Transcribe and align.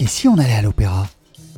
Et 0.00 0.06
si 0.06 0.28
on 0.28 0.38
allait 0.38 0.54
à 0.54 0.62
l'opéra? 0.62 1.06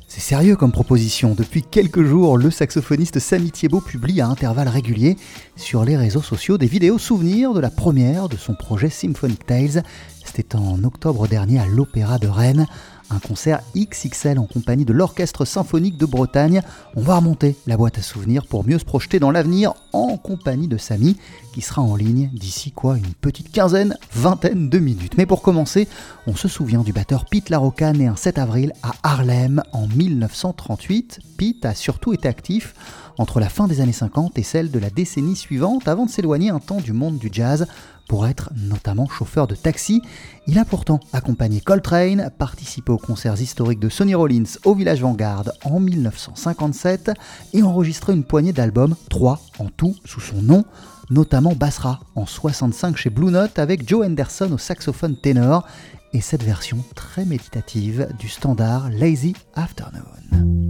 C'est 0.08 0.20
sérieux 0.20 0.56
comme 0.56 0.72
proposition. 0.72 1.36
Depuis 1.36 1.62
quelques 1.62 2.02
jours, 2.02 2.36
le 2.36 2.50
saxophoniste 2.50 3.20
Samy 3.20 3.52
Thiebaud 3.52 3.80
publie 3.80 4.20
à 4.20 4.26
intervalles 4.26 4.66
réguliers 4.66 5.16
sur 5.54 5.84
les 5.84 5.96
réseaux 5.96 6.22
sociaux 6.22 6.58
des 6.58 6.66
vidéos 6.66 6.98
souvenirs 6.98 7.54
de 7.54 7.60
la 7.60 7.70
première 7.70 8.28
de 8.28 8.36
son 8.36 8.54
projet 8.54 8.90
Symphonic 8.90 9.46
Tales. 9.46 9.84
C'était 10.24 10.56
en 10.56 10.82
octobre 10.82 11.28
dernier 11.28 11.60
à 11.60 11.66
l'Opéra 11.66 12.18
de 12.18 12.26
Rennes 12.26 12.66
un 13.12 13.18
concert 13.18 13.60
XXL 13.76 14.38
en 14.38 14.46
compagnie 14.46 14.84
de 14.84 14.92
l'Orchestre 14.92 15.44
Symphonique 15.44 15.96
de 15.96 16.06
Bretagne. 16.06 16.62
On 16.96 17.02
va 17.02 17.16
remonter 17.16 17.56
la 17.66 17.76
boîte 17.76 17.98
à 17.98 18.02
souvenirs 18.02 18.46
pour 18.46 18.66
mieux 18.66 18.78
se 18.78 18.84
projeter 18.84 19.18
dans 19.18 19.30
l'avenir 19.30 19.74
en 19.92 20.16
compagnie 20.16 20.68
de 20.68 20.78
Samy, 20.78 21.16
qui 21.52 21.60
sera 21.60 21.82
en 21.82 21.96
ligne 21.96 22.30
d'ici 22.32 22.72
quoi 22.72 22.96
une 22.96 23.14
petite 23.20 23.52
quinzaine, 23.52 23.96
vingtaine 24.14 24.68
de 24.68 24.78
minutes. 24.78 25.16
Mais 25.16 25.26
pour 25.26 25.42
commencer, 25.42 25.88
on 26.26 26.34
se 26.34 26.48
souvient 26.48 26.82
du 26.82 26.92
batteur 26.92 27.26
Pete 27.26 27.50
Larocca 27.50 27.92
né 27.92 28.06
un 28.06 28.16
7 28.16 28.38
avril 28.38 28.72
à 28.82 28.92
Harlem 29.02 29.62
en 29.72 29.86
1938. 29.86 31.20
Pete 31.36 31.64
a 31.64 31.74
surtout 31.74 32.12
été 32.12 32.28
actif 32.28 32.74
entre 33.18 33.40
la 33.40 33.48
fin 33.48 33.66
des 33.66 33.80
années 33.80 33.92
50 33.92 34.38
et 34.38 34.42
celle 34.42 34.70
de 34.70 34.78
la 34.78 34.90
décennie 34.90 35.36
suivante 35.36 35.88
avant 35.88 36.06
de 36.06 36.10
s'éloigner 36.10 36.50
un 36.50 36.60
temps 36.60 36.80
du 36.80 36.92
monde 36.92 37.18
du 37.18 37.28
jazz 37.30 37.66
pour 38.08 38.26
être 38.26 38.50
notamment 38.56 39.08
chauffeur 39.08 39.46
de 39.46 39.54
taxi. 39.54 40.02
Il 40.46 40.58
a 40.58 40.64
pourtant 40.64 41.00
accompagné 41.12 41.60
Coltrane, 41.60 42.30
participé 42.38 42.92
aux 42.92 42.98
concerts 42.98 43.40
historiques 43.40 43.80
de 43.80 43.88
Sonny 43.88 44.14
Rollins 44.14 44.58
au 44.64 44.74
Village 44.74 45.02
Vanguard 45.02 45.50
en 45.64 45.80
1957 45.80 47.12
et 47.54 47.62
enregistré 47.62 48.12
une 48.12 48.24
poignée 48.24 48.52
d'albums, 48.52 48.96
trois 49.08 49.40
en 49.58 49.66
tout 49.66 49.94
sous 50.04 50.20
son 50.20 50.42
nom, 50.42 50.64
notamment 51.10 51.54
Basra 51.54 52.00
en 52.14 52.26
65 52.26 52.96
chez 52.96 53.10
Blue 53.10 53.30
Note 53.30 53.58
avec 53.58 53.88
Joe 53.88 54.06
Henderson 54.06 54.50
au 54.52 54.58
saxophone 54.58 55.16
ténor 55.16 55.66
et 56.12 56.20
cette 56.20 56.42
version 56.42 56.78
très 56.94 57.24
méditative 57.24 58.08
du 58.18 58.28
standard 58.28 58.90
Lazy 58.90 59.34
Afternoon. 59.54 60.61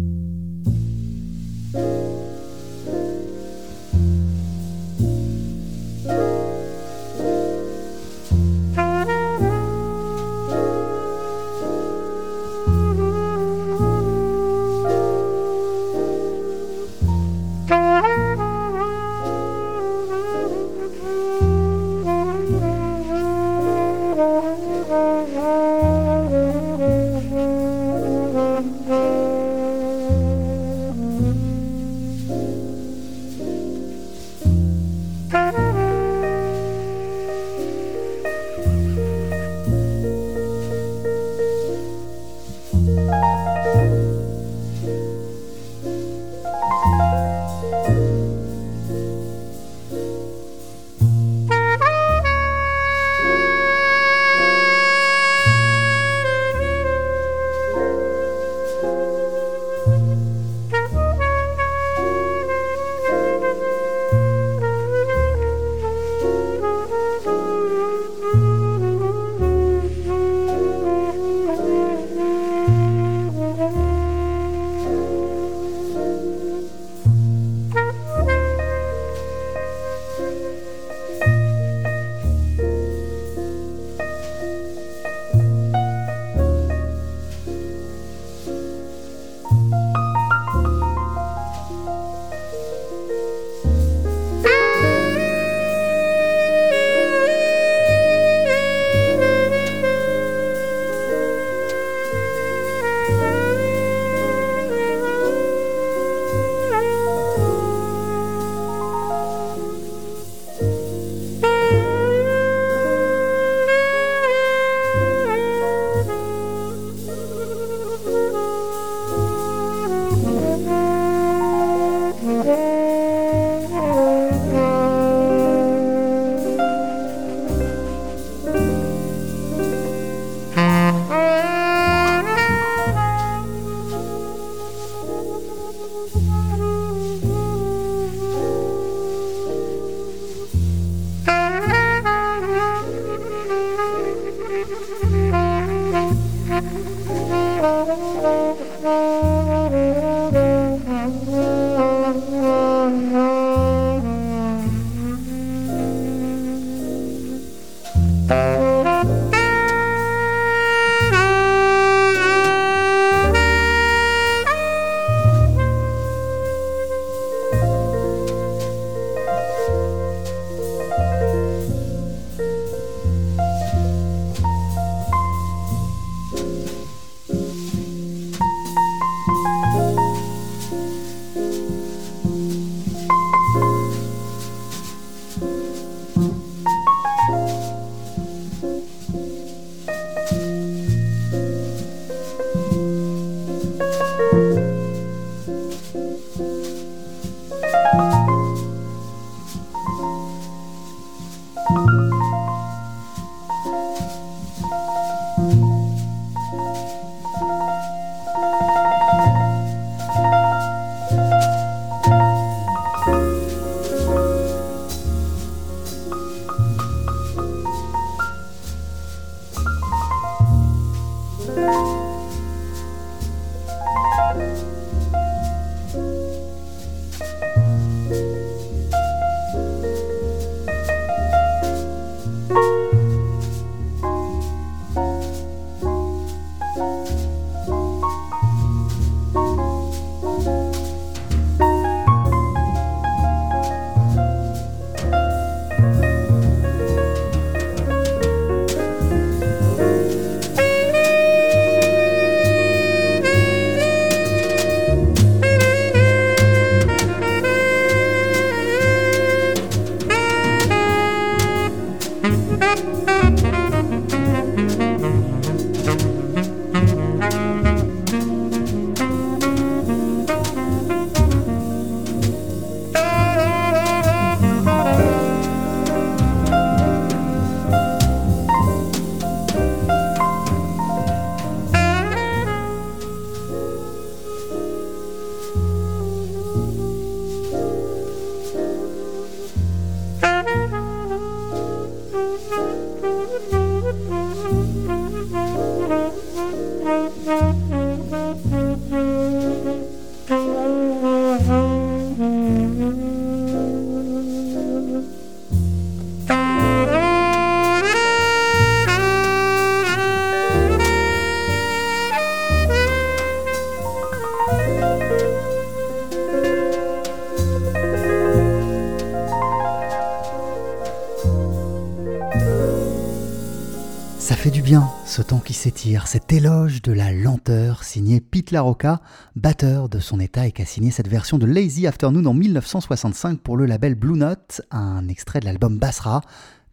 S'étire, 325.63 326.09
cet 326.09 326.33
éloge 326.33 326.83
de 326.83 326.91
la 326.91 327.13
lenteur 327.13 327.85
signé 327.85 328.21
Pete 328.21 328.51
LaRocca, 328.51 329.01
batteur 329.37 329.89
de 329.89 330.01
son 330.01 330.19
état 330.19 330.49
et 330.49 330.51
qui 330.51 330.61
a 330.61 330.67
signé 330.67 330.91
cette 330.91 331.07
version 331.07 331.39
de 331.39 331.47
Lazy 331.47 331.87
Afternoon 331.87 332.25
en 332.25 332.35
1965 332.35 333.39
pour 333.39 333.57
le 333.57 333.67
label 333.67 333.95
Blue 333.95 334.19
Note, 334.19 334.63
un 334.73 335.07
extrait 335.07 335.39
de 335.39 335.45
l'album 335.45 335.79
Basra. 335.79 336.21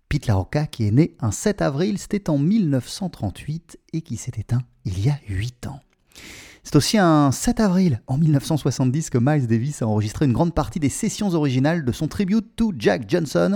Pete 0.08 0.26
LaRocca 0.26 0.66
qui 0.66 0.88
est 0.88 0.92
né 0.92 1.16
un 1.20 1.30
7 1.30 1.62
avril, 1.62 2.00
c'était 2.00 2.32
en 2.32 2.40
1938 2.40 3.78
et 3.94 4.02
qui 4.02 4.18
s'est 4.18 4.32
éteint 4.40 4.64
il 4.86 5.00
y 5.06 5.12
a 5.12 5.20
8 5.28 5.68
ans. 5.68 5.82
C'est 6.64 6.76
aussi 6.76 6.98
un 6.98 7.32
7 7.32 7.60
avril 7.60 8.02
en 8.08 8.18
1970 8.18 9.12
que 9.12 9.20
Miles 9.20 9.46
Davis 9.46 9.84
a 9.84 9.88
enregistré 9.88 10.26
une 10.26 10.34
grande 10.34 10.56
partie 10.56 10.80
des 10.80 10.90
sessions 10.90 11.36
originales 11.36 11.86
de 11.86 11.92
son 11.92 12.08
tribute 12.08 12.56
to 12.56 12.74
Jack 12.76 13.08
Johnson 13.08 13.56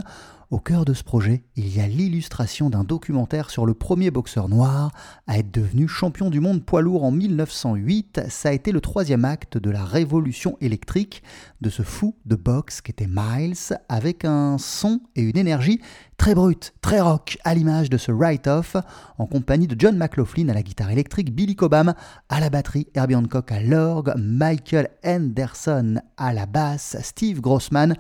au 0.54 0.60
cœur 0.60 0.86
de 0.86 0.94
ce 0.94 1.04
projet, 1.04 1.42
il 1.56 1.76
y 1.76 1.82
a 1.82 1.88
l'illustration 1.88 2.70
d'un 2.70 2.84
documentaire 2.84 3.50
sur 3.50 3.66
le 3.66 3.74
premier 3.74 4.12
boxeur 4.12 4.50
noir 4.50 4.92
à 5.26 5.40
être 5.40 5.52
devenu 5.52 5.88
champion 5.88 6.30
du 6.30 6.40
monde 6.42 6.64
poids 6.64 6.84
lourd 6.84 7.04
en 7.04 7.10
1908. 7.10 8.22
Ça 8.30 8.50
a 8.50 8.52
été 8.52 8.72
le 8.72 8.80
troisième 8.80 9.26
acte 9.26 9.58
de 9.58 9.72
la 9.72 9.84
révolution 9.84 10.56
électrique 10.62 11.24
de 11.62 11.72
ce 11.72 11.82
fou 11.82 12.16
de 12.28 12.36
boxe 12.36 12.82
qu'était 12.82 13.10
Miles, 13.10 13.80
avec 13.90 14.26
un 14.26 14.60
son 14.60 15.02
et 15.16 15.24
une 15.24 15.40
énergie 15.40 15.82
très 16.18 16.36
brute, 16.36 16.76
très 16.82 17.02
rock, 17.02 17.40
à 17.44 17.56
l'image 17.56 17.90
de 17.90 17.98
ce 17.98 18.12
write-off, 18.12 18.76
en 19.18 19.26
compagnie 19.26 19.66
de 19.66 19.76
John 19.76 19.98
McLaughlin 19.98 20.50
à 20.50 20.54
la 20.54 20.62
guitare 20.62 20.92
électrique, 20.92 21.34
Billy 21.34 21.56
Cobham 21.56 21.96
à 22.30 22.40
la 22.40 22.52
batterie, 22.52 22.88
Herbie 22.94 23.16
Hancock 23.16 23.52
à 23.52 23.60
l'orgue, 23.60 24.14
Michael 24.18 24.90
Henderson 25.04 26.00
à 26.16 26.32
la 26.32 26.46
basse, 26.46 26.96
Steve 27.02 27.42
Grossman 27.42 27.96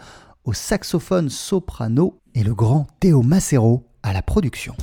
au 0.45 0.53
saxophone 0.53 1.29
soprano 1.29 2.19
et 2.35 2.43
le 2.43 2.53
grand 2.53 2.87
Théo 2.99 3.21
Macero 3.21 3.85
à 4.03 4.13
la 4.13 4.21
production. 4.21 4.75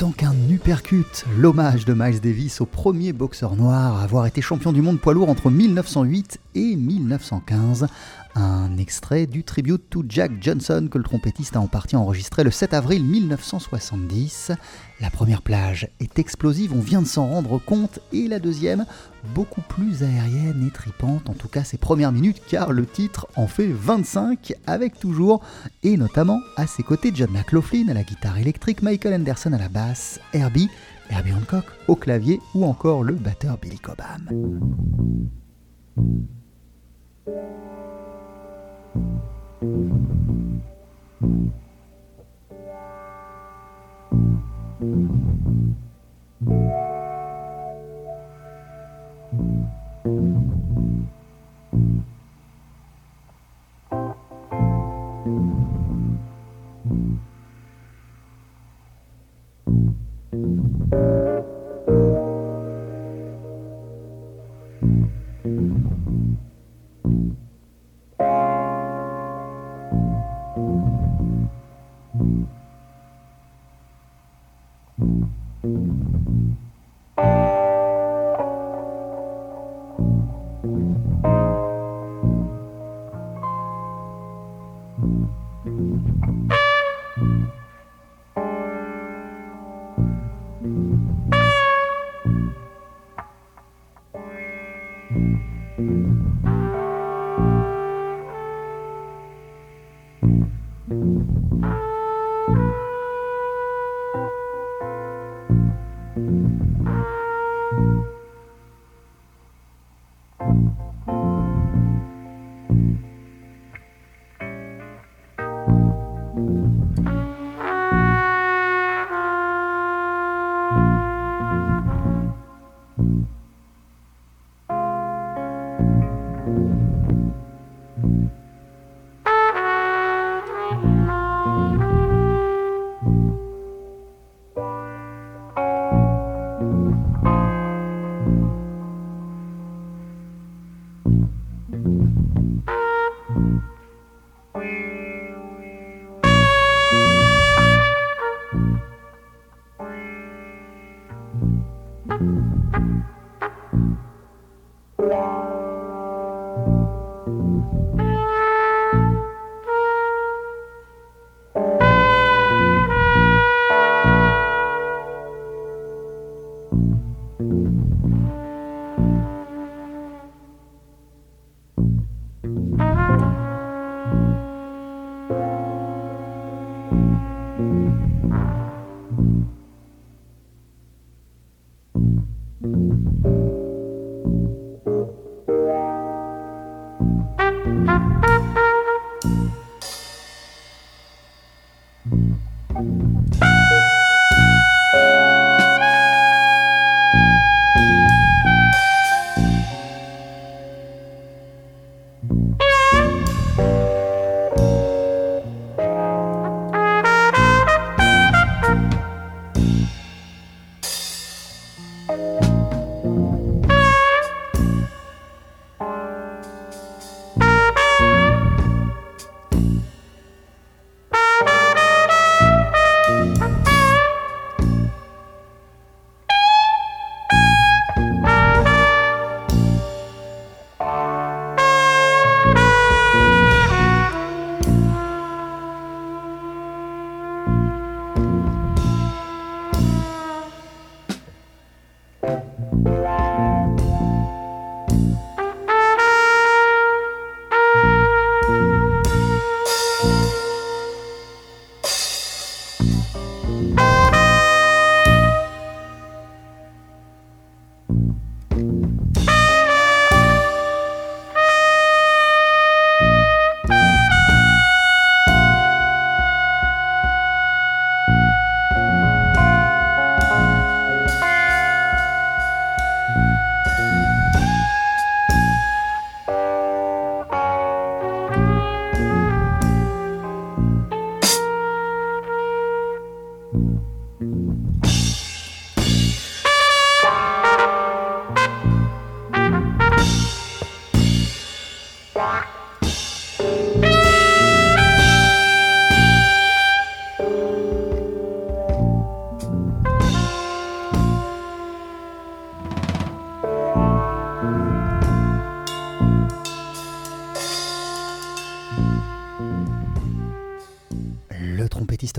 Percutant 0.00 0.12
qu'un 0.12 0.54
uppercut, 0.54 1.26
l'hommage 1.36 1.84
de 1.84 1.92
Miles 1.92 2.20
Davis 2.20 2.62
au 2.62 2.66
premier 2.66 3.12
boxeur 3.12 3.54
noir 3.54 3.98
à 3.98 4.02
avoir 4.02 4.26
été 4.26 4.40
champion 4.40 4.72
du 4.72 4.80
monde 4.80 4.98
poids 4.98 5.12
lourd 5.12 5.28
entre 5.28 5.50
1908 5.50 6.38
et 6.54 6.76
1915. 6.76 7.86
Un 8.36 8.76
extrait 8.78 9.26
du 9.26 9.42
tribute 9.42 9.90
to 9.90 10.04
Jack 10.08 10.32
Johnson 10.40 10.88
que 10.90 10.98
le 10.98 11.04
trompettiste 11.04 11.56
a 11.56 11.60
en 11.60 11.66
partie 11.66 11.96
enregistré 11.96 12.44
le 12.44 12.52
7 12.52 12.74
avril 12.74 13.04
1970. 13.04 14.52
La 15.00 15.10
première 15.10 15.42
plage 15.42 15.88
est 15.98 16.18
explosive, 16.18 16.72
on 16.72 16.80
vient 16.80 17.02
de 17.02 17.06
s'en 17.06 17.26
rendre 17.26 17.58
compte, 17.58 17.98
et 18.12 18.28
la 18.28 18.38
deuxième, 18.38 18.86
beaucoup 19.34 19.62
plus 19.62 20.04
aérienne 20.04 20.64
et 20.66 20.70
tripante, 20.70 21.28
en 21.28 21.34
tout 21.34 21.48
cas 21.48 21.64
ses 21.64 21.78
premières 21.78 22.12
minutes, 22.12 22.40
car 22.48 22.72
le 22.72 22.86
titre 22.86 23.26
en 23.34 23.48
fait 23.48 23.66
25, 23.66 24.52
avec 24.66 24.98
toujours, 25.00 25.42
et 25.82 25.96
notamment 25.96 26.40
à 26.56 26.66
ses 26.66 26.84
côtés, 26.84 27.10
John 27.14 27.30
McLaughlin 27.32 27.88
à 27.88 27.94
la 27.94 28.04
guitare 28.04 28.38
électrique, 28.38 28.82
Michael 28.82 29.14
Anderson 29.14 29.52
à 29.52 29.58
la 29.58 29.68
basse, 29.68 30.20
Herbie, 30.32 30.70
Herbie 31.10 31.32
Hancock 31.32 31.64
au 31.88 31.96
clavier, 31.96 32.40
ou 32.54 32.64
encore 32.64 33.02
le 33.02 33.14
batteur 33.14 33.58
Billy 33.58 33.78
Cobham. 33.78 34.28
Thank 38.92 39.04
you. 46.50 46.69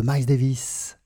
Miles 0.04 0.26
Davis 0.26 0.98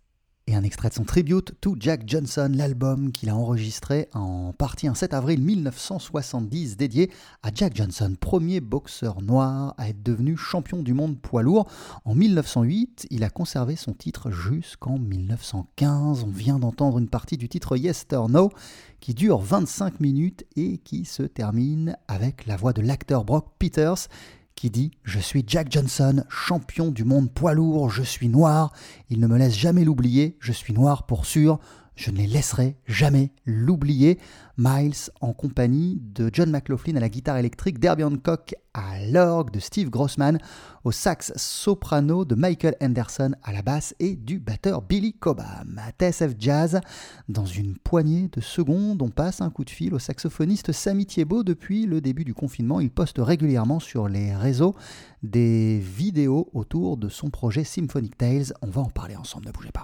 et 0.47 0.55
un 0.55 0.63
extrait 0.63 0.89
de 0.89 0.93
son 0.93 1.03
tribute 1.05 1.59
to 1.59 1.75
Jack 1.79 2.03
Johnson, 2.05 2.51
l'album 2.53 3.11
qu'il 3.11 3.29
a 3.29 3.35
enregistré 3.35 4.07
en 4.13 4.53
partie 4.53 4.87
un 4.87 4.93
7 4.93 5.13
avril 5.13 5.41
1970 5.41 6.77
dédié 6.77 7.09
à 7.41 7.49
Jack 7.53 7.75
Johnson, 7.75 8.13
premier 8.19 8.61
boxeur 8.61 9.21
noir 9.21 9.73
à 9.77 9.89
être 9.89 10.03
devenu 10.03 10.37
champion 10.37 10.83
du 10.83 10.93
monde 10.93 11.19
poids 11.19 11.41
lourd. 11.41 11.67
En 12.05 12.13
1908, 12.13 13.07
il 13.09 13.23
a 13.23 13.29
conservé 13.31 13.75
son 13.75 13.93
titre 13.93 14.29
jusqu'en 14.29 14.99
1915. 14.99 16.23
On 16.23 16.29
vient 16.29 16.59
d'entendre 16.59 16.99
une 16.99 17.09
partie 17.09 17.37
du 17.37 17.49
titre 17.49 17.75
Yes 17.75 18.05
or 18.13 18.29
No 18.29 18.51
qui 18.99 19.15
dure 19.15 19.39
25 19.39 19.99
minutes 19.99 20.45
et 20.55 20.77
qui 20.77 21.05
se 21.05 21.23
termine 21.23 21.97
avec 22.07 22.45
la 22.45 22.55
voix 22.55 22.73
de 22.73 22.81
l'acteur 22.81 23.25
Brock 23.25 23.47
Peters 23.57 24.09
qui 24.55 24.69
dit 24.69 24.91
Je 25.03 25.19
suis 25.19 25.43
Jack 25.45 25.71
Johnson, 25.71 26.23
champion 26.29 26.91
du 26.91 27.03
monde 27.03 27.31
poids 27.31 27.53
lourd, 27.53 27.89
je 27.89 28.03
suis 28.03 28.29
noir, 28.29 28.71
il 29.09 29.19
ne 29.19 29.27
me 29.27 29.37
laisse 29.37 29.55
jamais 29.55 29.83
l'oublier, 29.83 30.37
je 30.39 30.51
suis 30.51 30.73
noir 30.73 31.05
pour 31.05 31.25
sûr, 31.25 31.59
je 31.95 32.11
ne 32.11 32.17
les 32.17 32.27
laisserai 32.27 32.75
jamais 32.87 33.31
l'oublier. 33.45 34.19
Miles 34.57 35.11
en 35.19 35.33
compagnie 35.33 35.99
de 36.01 36.29
John 36.31 36.49
McLaughlin 36.49 36.95
à 36.95 36.99
la 36.99 37.09
guitare 37.09 37.37
électrique, 37.37 37.79
Derby 37.79 38.03
Hancock 38.03 38.55
à 38.73 39.05
l'orgue, 39.05 39.51
de 39.51 39.59
Steve 39.59 39.89
Grossman 39.89 40.37
au 40.83 40.91
sax 40.91 41.33
soprano, 41.35 42.25
de 42.25 42.35
Michael 42.35 42.75
Anderson 42.81 43.31
à 43.43 43.51
la 43.51 43.61
basse 43.61 43.95
et 43.99 44.15
du 44.15 44.39
batteur 44.39 44.81
Billy 44.81 45.13
Cobham. 45.13 45.79
À 45.81 45.91
TSF 45.91 46.35
Jazz, 46.37 46.79
dans 47.27 47.45
une 47.45 47.77
poignée 47.77 48.29
de 48.31 48.41
secondes, 48.41 49.01
on 49.01 49.09
passe 49.09 49.41
un 49.41 49.49
coup 49.49 49.65
de 49.65 49.69
fil 49.69 49.93
au 49.93 49.99
saxophoniste 49.99 50.71
Sammy 50.71 51.05
Thiebaud. 51.05 51.43
Depuis 51.43 51.85
le 51.85 52.01
début 52.01 52.23
du 52.23 52.33
confinement, 52.33 52.79
il 52.79 52.91
poste 52.91 53.17
régulièrement 53.19 53.79
sur 53.79 54.07
les 54.07 54.35
réseaux 54.35 54.75
des 55.23 55.79
vidéos 55.79 56.49
autour 56.53 56.97
de 56.97 57.09
son 57.09 57.29
projet 57.29 57.63
Symphonic 57.63 58.17
Tales. 58.17 58.53
On 58.61 58.67
va 58.67 58.81
en 58.81 58.89
parler 58.89 59.15
ensemble, 59.15 59.47
ne 59.47 59.51
bougez 59.51 59.71
pas. 59.71 59.83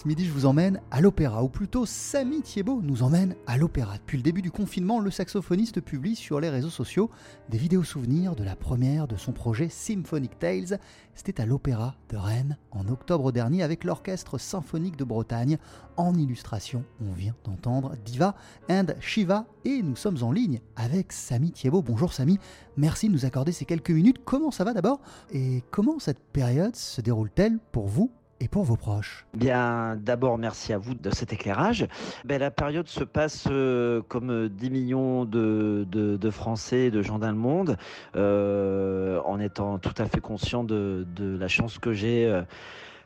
Ce 0.00 0.08
midi 0.08 0.24
je 0.24 0.32
vous 0.32 0.46
emmène 0.46 0.80
à 0.90 1.02
l'opéra, 1.02 1.44
ou 1.44 1.50
plutôt 1.50 1.84
Samy 1.84 2.40
Thiebaud 2.40 2.80
nous 2.80 3.02
emmène 3.02 3.34
à 3.46 3.58
l'opéra. 3.58 3.98
Depuis 3.98 4.16
le 4.16 4.22
début 4.22 4.40
du 4.40 4.50
confinement, 4.50 4.98
le 4.98 5.10
saxophoniste 5.10 5.82
publie 5.82 6.16
sur 6.16 6.40
les 6.40 6.48
réseaux 6.48 6.70
sociaux 6.70 7.10
des 7.50 7.58
vidéos 7.58 7.84
souvenirs 7.84 8.34
de 8.34 8.42
la 8.42 8.56
première 8.56 9.06
de 9.06 9.16
son 9.16 9.32
projet 9.32 9.68
Symphonic 9.68 10.38
Tales. 10.38 10.80
C'était 11.14 11.42
à 11.42 11.44
l'opéra 11.44 11.96
de 12.08 12.16
Rennes 12.16 12.56
en 12.70 12.88
octobre 12.88 13.30
dernier 13.30 13.62
avec 13.62 13.84
l'Orchestre 13.84 14.38
Symphonique 14.38 14.96
de 14.96 15.04
Bretagne. 15.04 15.58
En 15.98 16.14
illustration, 16.14 16.82
on 17.06 17.12
vient 17.12 17.34
d'entendre 17.44 17.92
Diva 18.02 18.34
and 18.70 18.86
Shiva 19.00 19.44
et 19.66 19.82
nous 19.82 19.96
sommes 19.96 20.22
en 20.22 20.32
ligne 20.32 20.60
avec 20.76 21.12
Samy 21.12 21.50
Thiebaud. 21.50 21.82
Bonjour 21.82 22.14
Samy, 22.14 22.38
merci 22.78 23.08
de 23.08 23.12
nous 23.12 23.26
accorder 23.26 23.52
ces 23.52 23.66
quelques 23.66 23.90
minutes. 23.90 24.22
Comment 24.24 24.50
ça 24.50 24.64
va 24.64 24.72
d'abord? 24.72 25.02
Et 25.30 25.62
comment 25.70 25.98
cette 25.98 26.20
période 26.20 26.74
se 26.74 27.02
déroule-t-elle 27.02 27.58
pour 27.70 27.86
vous? 27.86 28.10
Et 28.40 28.48
pour 28.48 28.64
vos 28.64 28.76
proches 28.76 29.26
Bien, 29.34 29.96
d'abord, 29.96 30.38
merci 30.38 30.72
à 30.72 30.78
vous 30.78 30.94
de 30.94 31.10
cet 31.10 31.32
éclairage. 31.32 31.86
Ben, 32.24 32.40
la 32.40 32.50
période 32.50 32.88
se 32.88 33.04
passe 33.04 33.46
euh, 33.50 34.02
comme 34.08 34.48
10 34.48 34.70
millions 34.70 35.24
de, 35.24 35.86
de, 35.90 36.16
de, 36.16 36.30
Français, 36.30 36.90
de 36.90 37.02
gens 37.02 37.18
dans 37.18 37.30
le 37.30 37.36
monde, 37.36 37.76
euh, 38.16 39.20
en 39.24 39.38
étant 39.38 39.78
tout 39.78 39.94
à 39.98 40.06
fait 40.06 40.20
conscient 40.20 40.64
de, 40.64 41.06
de 41.14 41.36
la 41.36 41.48
chance 41.48 41.78
que 41.78 41.92
j'ai. 41.92 42.26
Euh, 42.26 42.42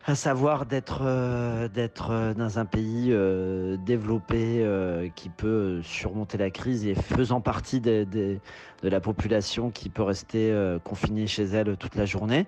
à 0.06 0.14
savoir 0.14 0.66
d'être 0.66 1.00
euh, 1.02 1.68
d'être 1.68 2.10
euh, 2.10 2.34
dans 2.34 2.58
un 2.58 2.66
pays 2.66 3.08
euh, 3.10 3.78
développé 3.78 4.62
euh, 4.62 5.08
qui 5.14 5.30
peut 5.30 5.80
surmonter 5.82 6.36
la 6.36 6.50
crise 6.50 6.86
et 6.86 6.94
faisant 6.94 7.40
partie 7.40 7.80
de, 7.80 8.04
de, 8.04 8.38
de 8.82 8.88
la 8.88 9.00
population 9.00 9.70
qui 9.70 9.88
peut 9.88 10.02
rester 10.02 10.54
confinée 10.84 11.26
chez 11.26 11.44
elle 11.44 11.76
toute 11.76 11.94
la 11.94 12.04
journée. 12.04 12.46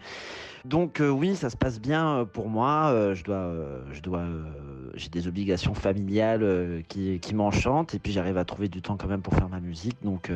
Donc 0.69 1.01
oui, 1.01 1.37
ça 1.37 1.51
se 1.51 1.57
passe 1.57 1.81
bien 1.81 2.27
pour 2.33 2.49
moi. 2.49 3.13
je 3.15 3.23
dois 3.25 3.53
je 3.93 4.01
dois 4.01 4.25
j'ai 4.95 5.09
des 5.09 5.29
obligations 5.29 5.75
familiales 5.75 6.83
qui, 6.89 7.21
qui 7.21 7.35
m'enchantent 7.35 7.95
et 7.95 7.99
puis 7.99 8.13
j'arrive 8.13 8.39
à 8.39 8.45
trouver 8.45 8.69
du 8.69 8.81
temps 8.81 8.97
quand 8.97 9.09
même 9.09 9.23
pour 9.23 9.35
faire 9.35 9.49
ma 9.49 9.61
musique. 9.61 9.97
Donc 10.03 10.31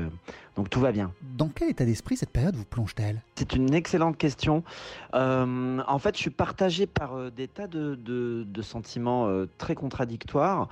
donc 0.56 0.68
tout 0.68 0.80
va 0.80 0.92
bien. 0.92 1.12
Dans 1.22 1.48
quel 1.48 1.70
état 1.70 1.84
d'esprit 1.84 2.16
cette 2.16 2.30
période 2.30 2.54
vous 2.54 2.64
plonge-t-elle? 2.64 3.22
C'est 3.36 3.54
une 3.54 3.72
excellente 3.72 4.18
question. 4.18 4.62
en 5.14 5.98
fait, 5.98 6.16
je 6.16 6.20
suis 6.20 6.30
partagé 6.30 6.86
par 6.86 7.14
euh, 7.14 7.30
des 7.30 7.48
tas 7.48 7.66
de, 7.66 7.94
de, 7.94 8.44
de 8.46 8.62
sentiments 8.62 9.26
euh, 9.26 9.48
très 9.58 9.74
contradictoires, 9.74 10.68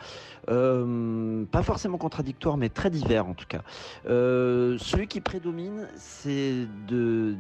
euh, 0.51 1.45
pas 1.47 1.63
forcément 1.63 1.99
contradictoires, 1.99 2.57
mais 2.57 2.69
très 2.69 2.91
divers 2.91 3.27
en 3.27 3.35
tout 3.35 3.47
cas. 3.49 3.63
Euh, 4.07 4.77
celui 4.79 5.07
qui 5.07 5.21
prédomine, 5.21 5.87
c'est 5.97 6.67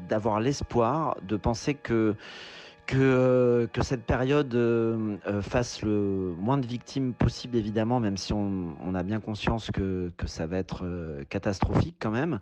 d'avoir 0.08 0.40
l'espoir, 0.40 1.16
de 1.26 1.36
penser 1.36 1.74
que 1.74 2.07
que, 2.88 2.96
euh, 2.98 3.66
que 3.66 3.82
cette 3.82 4.04
période 4.04 4.54
euh, 4.54 5.18
euh, 5.26 5.42
fasse 5.42 5.82
le 5.82 6.34
moins 6.38 6.56
de 6.56 6.66
victimes 6.66 7.12
possible, 7.12 7.56
évidemment, 7.56 8.00
même 8.00 8.16
si 8.16 8.32
on, 8.32 8.74
a 8.94 9.02
bien 9.02 9.20
conscience 9.20 9.70
que, 9.70 10.10
ça 10.24 10.46
va 10.46 10.56
être 10.56 10.84
catastrophique 11.28 11.96
quand 12.00 12.10
même, 12.10 12.40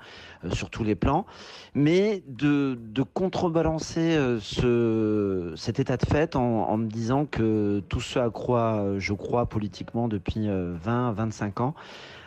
sur 0.53 0.71
tous 0.71 0.85
les 0.85 0.95
plans, 0.95 1.27
mais 1.75 2.23
de, 2.29 2.79
contrebalancer 3.13 4.17
ce, 4.41 5.53
cet 5.57 5.81
état 5.81 5.97
de 5.97 6.07
fait 6.07 6.37
en, 6.37 6.41
en 6.41 6.77
me 6.77 6.87
disant 6.87 7.27
que 7.27 7.83
tout 7.89 8.01
ce 8.01 8.21
à 8.21 8.31
quoi 8.31 8.99
je 8.99 9.13
crois 9.13 9.47
politiquement 9.47 10.07
depuis 10.07 10.49
20, 10.49 11.13
25 11.13 11.61
ans, 11.61 11.75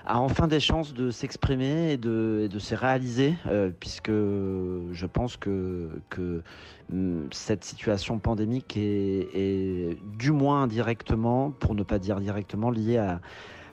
a 0.09 0.19
enfin 0.19 0.47
des 0.47 0.59
chances 0.59 0.93
de 0.93 1.11
s'exprimer 1.11 1.93
et 1.93 1.97
de, 1.97 2.41
et 2.45 2.49
de 2.49 2.59
se 2.59 2.73
réaliser, 2.73 3.35
euh, 3.45 3.69
puisque 3.79 4.09
je 4.09 5.05
pense 5.05 5.37
que, 5.37 5.87
que 6.09 6.41
hum, 6.91 7.27
cette 7.31 7.63
situation 7.63 8.17
pandémique 8.17 8.75
est, 8.75 9.97
du 10.17 10.31
moins 10.31 10.63
indirectement, 10.63 11.51
pour 11.51 11.75
ne 11.75 11.83
pas 11.83 11.99
dire 11.99 12.19
directement, 12.19 12.71
liée 12.71 12.97
à, 12.97 13.21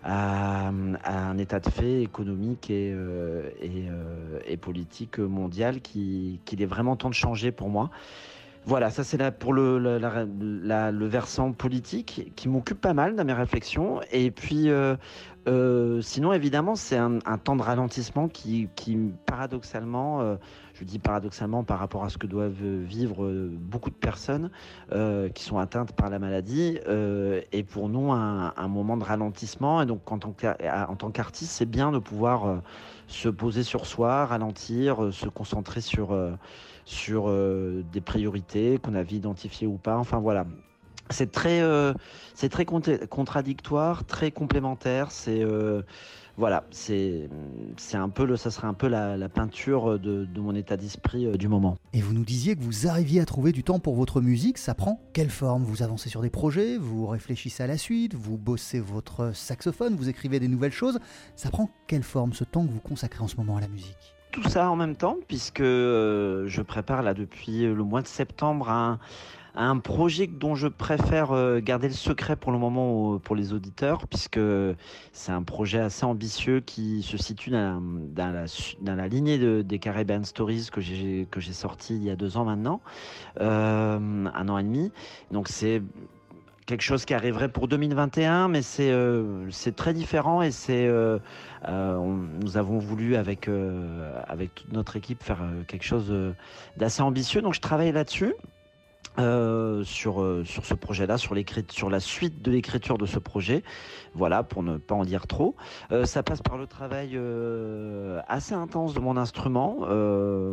à, 0.05 0.69
un 0.69 1.39
état 1.39 1.59
de 1.59 1.71
fait 1.71 2.03
économique 2.03 2.69
et, 2.69 2.93
euh, 2.95 3.51
et, 3.63 3.87
euh, 3.89 4.39
et, 4.47 4.59
politique 4.59 5.19
mondial 5.19 5.81
qu'il 5.81 6.39
qui 6.45 6.63
est 6.63 6.67
vraiment 6.67 6.97
temps 6.97 7.09
de 7.09 7.15
changer 7.15 7.51
pour 7.51 7.71
moi. 7.71 7.91
Voilà, 8.69 8.91
ça 8.91 9.05
c'est 9.05 9.17
là 9.17 9.31
pour 9.31 9.53
le, 9.53 11.07
versant 11.07 11.53
politique 11.53 12.33
qui 12.35 12.49
m'occupe 12.49 12.81
pas 12.81 12.95
mal 12.95 13.15
dans 13.15 13.25
mes 13.25 13.33
réflexions. 13.33 14.01
Et 14.11 14.33
puis, 14.33 14.71
euh, 14.71 14.97
euh, 15.47 16.01
sinon, 16.01 16.33
évidemment, 16.33 16.75
c'est 16.75 16.97
un, 16.97 17.21
temps 17.39 17.55
de 17.55 17.63
ralentissement 17.63 18.27
qui, 18.27 18.69
paradoxalement, 19.25 20.21
euh, 20.21 20.35
je 20.75 20.83
dis 20.83 20.99
paradoxalement 20.99 21.63
par 21.63 21.79
rapport 21.79 22.03
à 22.03 22.09
ce 22.09 22.19
que 22.19 22.27
doivent 22.27 22.61
vivre 22.61 23.31
beaucoup 23.53 23.91
de 23.91 23.95
personnes 23.95 24.51
qui 25.33 25.45
sont 25.45 25.59
atteintes 25.59 25.93
par 25.93 26.11
la 26.11 26.19
maladie, 26.19 26.81
et 27.53 27.63
pour 27.63 27.89
nous 27.89 28.11
un, 28.11 28.69
moment 28.69 28.97
de 28.97 29.05
ralentissement. 29.05 29.81
Et 29.81 29.87
donc, 29.87 30.11
en 30.11 30.19
tant 30.19 31.11
qu'artiste, 31.13 31.53
c'est 31.53 31.71
bien 31.71 31.93
de 31.93 32.01
pouvoir 32.01 32.63
se 33.07 33.29
poser 33.29 33.63
sur 33.63 33.87
soi, 33.87 34.27
ralentir, 34.27 35.13
se 35.13 35.29
concentrer 35.29 35.81
sur 35.81 36.13
sur 36.87 37.31
des 37.93 38.01
priorités 38.01 38.79
qu'on 38.79 38.95
avait 38.95 39.17
identifiées 39.17 39.67
ou 39.67 39.77
pas. 39.77 39.99
Enfin 39.99 40.21
voilà, 40.21 40.47
c'est 41.11 41.31
très, 41.31 41.61
euh, 41.61 41.93
c'est 42.35 42.49
très 42.49 42.65
contradictoire, 42.65 44.05
très 44.05 44.31
complémentaire. 44.31 45.13
C'est 45.13 45.43
euh, 45.43 45.83
voilà, 46.37 46.65
c'est 46.71 47.29
c'est 47.77 47.97
un 47.97 48.09
peu 48.09 48.25
le, 48.25 48.37
ça 48.37 48.51
serait 48.51 48.67
un 48.67 48.75
peu 48.75 48.89
la, 48.89 49.17
la 49.17 49.29
peinture 49.29 49.99
de, 49.99 50.27
mon 50.37 50.55
état 50.55 50.77
d'esprit 50.77 51.27
euh, 51.27 51.37
du 51.37 51.49
moment. 51.49 51.77
Et 51.93 52.01
vous 52.01 52.13
nous 52.13 52.25
disiez 52.25 52.57
que 52.57 52.63
vous 52.63 52.89
arriviez 52.89 53.21
à 53.21 53.25
trouver 53.25 53.53
du 53.53 53.63
temps 53.63 53.79
pour 53.79 53.95
votre 53.95 54.21
musique. 54.21 54.59
Ça 54.59 54.75
prend 54.75 55.01
quelle 55.13 55.31
forme? 55.31 55.63
Vous 55.63 55.83
avancez 55.83 56.09
sur 56.09 56.23
des 56.23 56.31
projets, 56.31 56.77
vous 56.77 57.07
réfléchissez 57.07 57.63
à 57.63 57.67
la 57.67 57.79
suite, 57.79 58.15
vous 58.15 58.37
bossez 58.37 58.81
votre 58.81 59.35
saxophone, 59.35 59.95
vous 59.95 60.09
écrivez 60.09 60.41
des 60.41 60.49
nouvelles 60.49 60.73
choses. 60.73 60.99
Ça 61.37 61.51
prend 61.51 61.71
quelle 61.87 62.03
forme 62.03 62.33
ce 62.33 62.45
temps 62.45 62.67
que 62.67 62.73
vous 62.73 62.81
consacrez 62.81 63.23
en 63.23 63.29
ce 63.29 63.37
moment 63.37 63.57
à 63.57 63.61
la 63.61 63.69
musique? 63.69 64.16
Tout 64.37 64.49
ça 64.51 64.71
en 64.71 64.77
même 64.77 64.97
temps, 64.97 65.17
puisque 65.29 65.63
euh, 65.63 66.47
je 66.47 66.61
prépare 66.61 67.03
là 67.03 67.15
depuis 67.15 67.63
le 67.63 67.83
mois 67.83 68.03
de 68.03 68.07
septembre 68.07 68.69
un, 68.69 68.99
un 69.55 69.79
projet 69.79 70.27
dont 70.27 70.55
je 70.55 70.69
préfère 70.69 71.33
euh, 71.33 71.61
garder 71.61 71.89
le 71.89 71.95
secret 71.95 72.37
pour 72.37 72.53
le 72.53 72.59
moment 72.59 73.19
pour 73.19 73.35
les 73.35 73.55
auditeurs, 73.55 74.07
puisque 74.07 74.39
c'est 75.13 75.33
un 75.33 75.43
projet 75.43 75.79
assez 75.79 76.05
ambitieux 76.05 76.61
qui 76.61 77.03
se 77.03 77.17
situe 77.17 77.49
dans, 77.49 77.81
la, 78.15 78.45
dans 78.83 78.95
la, 78.95 79.09
lignée 79.09 79.39
de, 79.39 79.63
des 79.63 79.79
Caribbean 79.79 80.25
Stories 80.25 80.69
que 80.71 80.83
j'ai 80.83 81.53
sorti 81.53 81.97
il 81.97 82.05
y 82.05 82.11
a 82.11 82.17
deux 82.17 82.37
ans 82.37 82.45
maintenant, 82.45 82.83
euh, 83.41 84.27
un 84.35 84.49
an 84.51 84.59
et 84.59 84.65
demi. 84.65 84.93
Donc 85.31 85.49
c'est 85.49 85.81
quelque 86.67 86.83
chose 86.83 87.05
qui 87.05 87.15
arriverait 87.15 87.49
pour 87.49 87.69
2021, 87.69 88.49
mais 88.49 88.63
c'est 88.63 88.91
euh, 88.91 89.49
c'est 89.51 89.75
très 89.75 89.95
différent 89.95 90.43
et 90.43 90.51
c'est 90.51 90.87
euh, 90.87 91.19
euh, 91.69 91.97
nous 92.41 92.57
avons 92.57 92.79
voulu 92.79 93.17
avec 93.17 93.49
avec 94.27 94.55
toute 94.55 94.73
notre 94.73 94.97
équipe 94.97 95.23
faire 95.23 95.43
quelque 95.69 95.85
chose 95.85 96.13
d'assez 96.77 97.03
ambitieux. 97.03 97.41
Donc 97.41 97.55
je 97.55 97.61
travaille 97.61 97.93
là-dessus. 97.93 98.35
Euh, 99.19 99.83
sur 99.85 100.21
euh, 100.21 100.45
sur 100.45 100.67
ce 100.67 100.75
projet-là, 100.75 101.17
sur 101.17 101.35
sur 101.71 101.91
la 101.91 102.01
suite 102.01 102.43
de 102.43 102.51
l'écriture 102.51 102.99
de 102.99 103.07
ce 103.07 103.19
projet. 103.19 103.63
Voilà, 104.15 104.43
pour 104.43 104.63
ne 104.63 104.77
pas 104.77 104.95
en 104.95 105.05
dire 105.05 105.27
trop. 105.27 105.57
Euh, 105.93 106.05
ça 106.05 106.23
passe 106.23 106.41
par 106.41 106.57
le 106.57 106.67
travail 106.67 107.13
euh, 107.15 108.21
assez 108.29 108.55
intense 108.55 108.95
de 108.95 109.01
mon 109.01 109.17
instrument, 109.17 109.87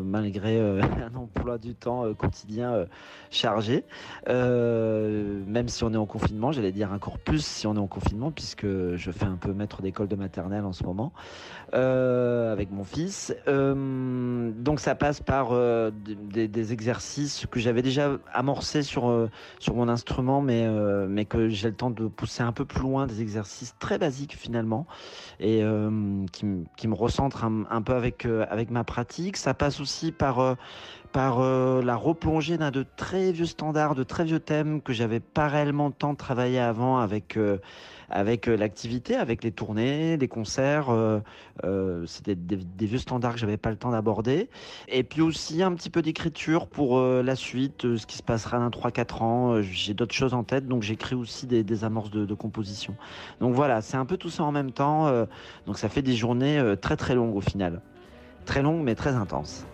malgré 0.04 0.60
un 0.82 1.16
emploi 1.16 1.58
du 1.58 1.76
temps 1.76 2.14
quotidien 2.14 2.86
chargé. 3.32 3.84
même 4.28 5.68
si 5.68 5.84
on 5.84 5.94
est 5.94 5.98
en 5.98 6.06
confinement, 6.06 6.52
j'allais 6.52 6.72
dire 6.72 6.92
encore 6.92 7.20
plus 7.20 7.46
si 7.46 7.68
on 7.68 7.76
est 7.76 7.80
en 7.80 7.88
confinement, 7.88 8.32
puisque 8.32 8.66
je 8.66 9.12
fais 9.12 9.26
un 9.26 9.38
peu 9.38 9.54
maître 9.54 9.82
d'école 9.82 10.08
de 10.08 10.16
maternelle 10.16 10.66
en 10.66 10.74
ce 10.74 10.84
moment 10.84 11.14
avec 11.74 12.72
mon 12.72 12.84
fils. 12.84 13.36
donc 13.48 14.80
ça 14.80 14.96
passe 14.96 15.22
par 15.22 15.52
des, 15.92 16.48
des 16.48 16.74
exercices 16.74 17.46
que 17.50 17.60
j'avais 17.60 17.82
déjà 17.82 18.18
amorcés 18.34 18.53
sur 18.62 19.10
euh, 19.10 19.30
sur 19.60 19.76
mon 19.76 19.90
instrument, 19.90 20.42
mais 20.42 20.66
euh, 20.66 21.08
mais 21.10 21.26
que 21.26 21.50
j'ai 21.50 21.70
le 21.70 21.76
temps 21.76 21.90
de 21.90 22.08
pousser 22.08 22.44
un 22.44 22.52
peu 22.52 22.66
plus 22.66 22.82
loin 22.82 23.08
des 23.08 23.22
exercices 23.22 23.76
très 23.80 23.98
basiques 23.98 24.36
finalement 24.38 24.86
et 25.40 25.64
euh, 25.64 26.26
qui, 26.32 26.46
qui 26.78 26.88
me 26.88 26.96
recentre 26.96 27.44
un, 27.44 27.66
un, 27.70 27.82
peu 27.82 27.94
avec 27.94 28.26
avec 28.26 28.70
ma 28.70 28.84
pratique. 28.84 29.38
Ça 29.38 29.54
passe 29.54 29.80
aussi 29.80 30.12
par 30.12 30.56
par 31.12 31.42
la 31.42 31.96
replongée 31.96 32.58
d'un 32.58 32.72
de 32.72 32.86
très 32.96 33.32
vieux 33.32 33.46
standards, 33.46 33.96
de 33.96 34.04
très 34.04 34.24
vieux 34.24 34.40
thèmes 34.40 34.82
que 34.82 34.94
j'avais 34.94 35.20
pas 35.20 35.48
réellement 35.48 35.88
le 35.88 35.94
temps 35.94 36.14
de 36.14 36.18
travailler 36.18 36.60
avant 36.60 36.98
avec 36.98 37.38
avec 38.14 38.46
l'activité, 38.46 39.16
avec 39.16 39.44
les 39.44 39.52
tournées, 39.52 40.18
les 40.18 40.28
concerts. 40.28 40.88
C'était 42.06 42.36
des, 42.36 42.86
vieux 42.86 43.00
standards 43.00 43.34
que 43.34 43.40
j'avais 43.40 43.58
pas 43.58 43.72
le 43.72 43.76
temps 43.76 43.92
d'aborder. 43.92 44.50
Et 44.88 45.04
puis 45.04 45.22
aussi 45.22 45.64
un 45.64 45.74
petit 45.74 45.90
peu 45.90 46.02
d'écriture 46.02 46.68
pour 46.68 47.02
la 47.02 47.36
suite, 47.36 47.98
ce 47.98 48.06
qui 48.06 48.18
se 48.18 48.24
passe 48.24 48.44
sera 48.44 48.60
dans 48.60 48.70
3-4 48.70 49.24
ans. 49.24 49.62
J'ai 49.62 49.94
d'autres 49.94 50.14
choses 50.14 50.34
en 50.34 50.44
tête, 50.44 50.68
donc 50.68 50.84
j'écris 50.84 51.16
aussi 51.16 51.48
des, 51.48 51.64
des 51.64 51.84
amorces 51.84 52.12
de, 52.12 52.26
de, 52.26 52.34
composition. 52.34 52.96
Donc 53.40 53.56
voilà, 53.56 53.82
c'est 53.82 53.98
un 53.98 54.06
peu 54.06 54.18
tout 54.18 54.30
ça 54.30 54.44
en 54.44 54.52
même 54.52 54.72
temps. 54.72 55.12
donc 55.66 55.78
ça 55.80 55.90
fait 55.90 56.04
des 56.04 56.16
journées 56.16 56.62
très 56.82 56.96
très 56.96 57.16
longues 57.16 57.36
au 57.36 57.42
final. 57.42 57.82
Très 58.46 58.62
longues 58.62 58.84
mais 58.84 58.96
très 58.96 59.16
intenses. 59.16 59.66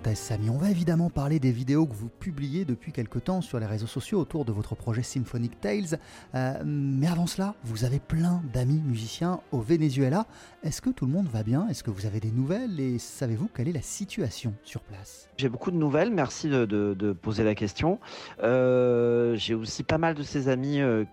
Parenthèse, 0.00 0.18
Samy. 0.18 0.50
On 0.50 0.56
va 0.56 0.70
évidemment 0.70 1.10
parler 1.10 1.38
des 1.38 1.52
vidéos 1.52 1.86
que 1.86 1.94
vous 1.94 2.08
publiez 2.08 2.64
depuis 2.64 2.92
quelque 2.92 3.18
temps 3.18 3.40
sur 3.40 3.58
les 3.60 3.66
réseaux 3.66 3.86
sociaux 3.86 4.18
autour 4.18 4.44
de 4.44 4.52
votre 4.52 4.74
projet 4.74 5.02
Symphonic 5.02 5.60
Tales. 5.60 5.98
Euh, 6.34 6.62
mais 6.64 7.06
avant 7.06 7.26
cela, 7.26 7.54
vous 7.64 7.84
avez 7.84 7.98
plein 7.98 8.42
d'amis 8.52 8.80
musiciens 8.84 9.40
au 9.52 9.60
Venezuela. 9.60 10.26
Est-ce 10.62 10.80
que 10.80 10.90
tout 10.90 11.06
le 11.06 11.12
monde 11.12 11.28
va 11.28 11.42
bien? 11.42 11.68
Est-ce 11.68 11.82
que 11.82 11.90
vous 11.90 12.06
avez 12.06 12.20
des 12.20 12.30
nouvelles? 12.30 12.80
Et 12.80 12.98
savez-vous 12.98 13.48
quelle 13.54 13.68
est 13.68 13.72
la 13.72 13.82
situation 13.82 14.54
sur 14.62 14.80
place? 14.80 15.28
J'ai 15.36 15.48
beaucoup 15.48 15.70
de 15.70 15.76
nouvelles. 15.76 16.10
Merci 16.10 16.48
de, 16.48 17.16
poser 17.20 17.44
la 17.44 17.54
question. 17.54 17.98
Euh, 18.42 19.36
J'ai 19.36 19.54
aussi 19.54 19.82
pas 19.82 19.98
mal 19.98 20.14
de 20.14 20.22
ces 20.22 20.48
amis 20.48 20.80
euh, 20.80 21.04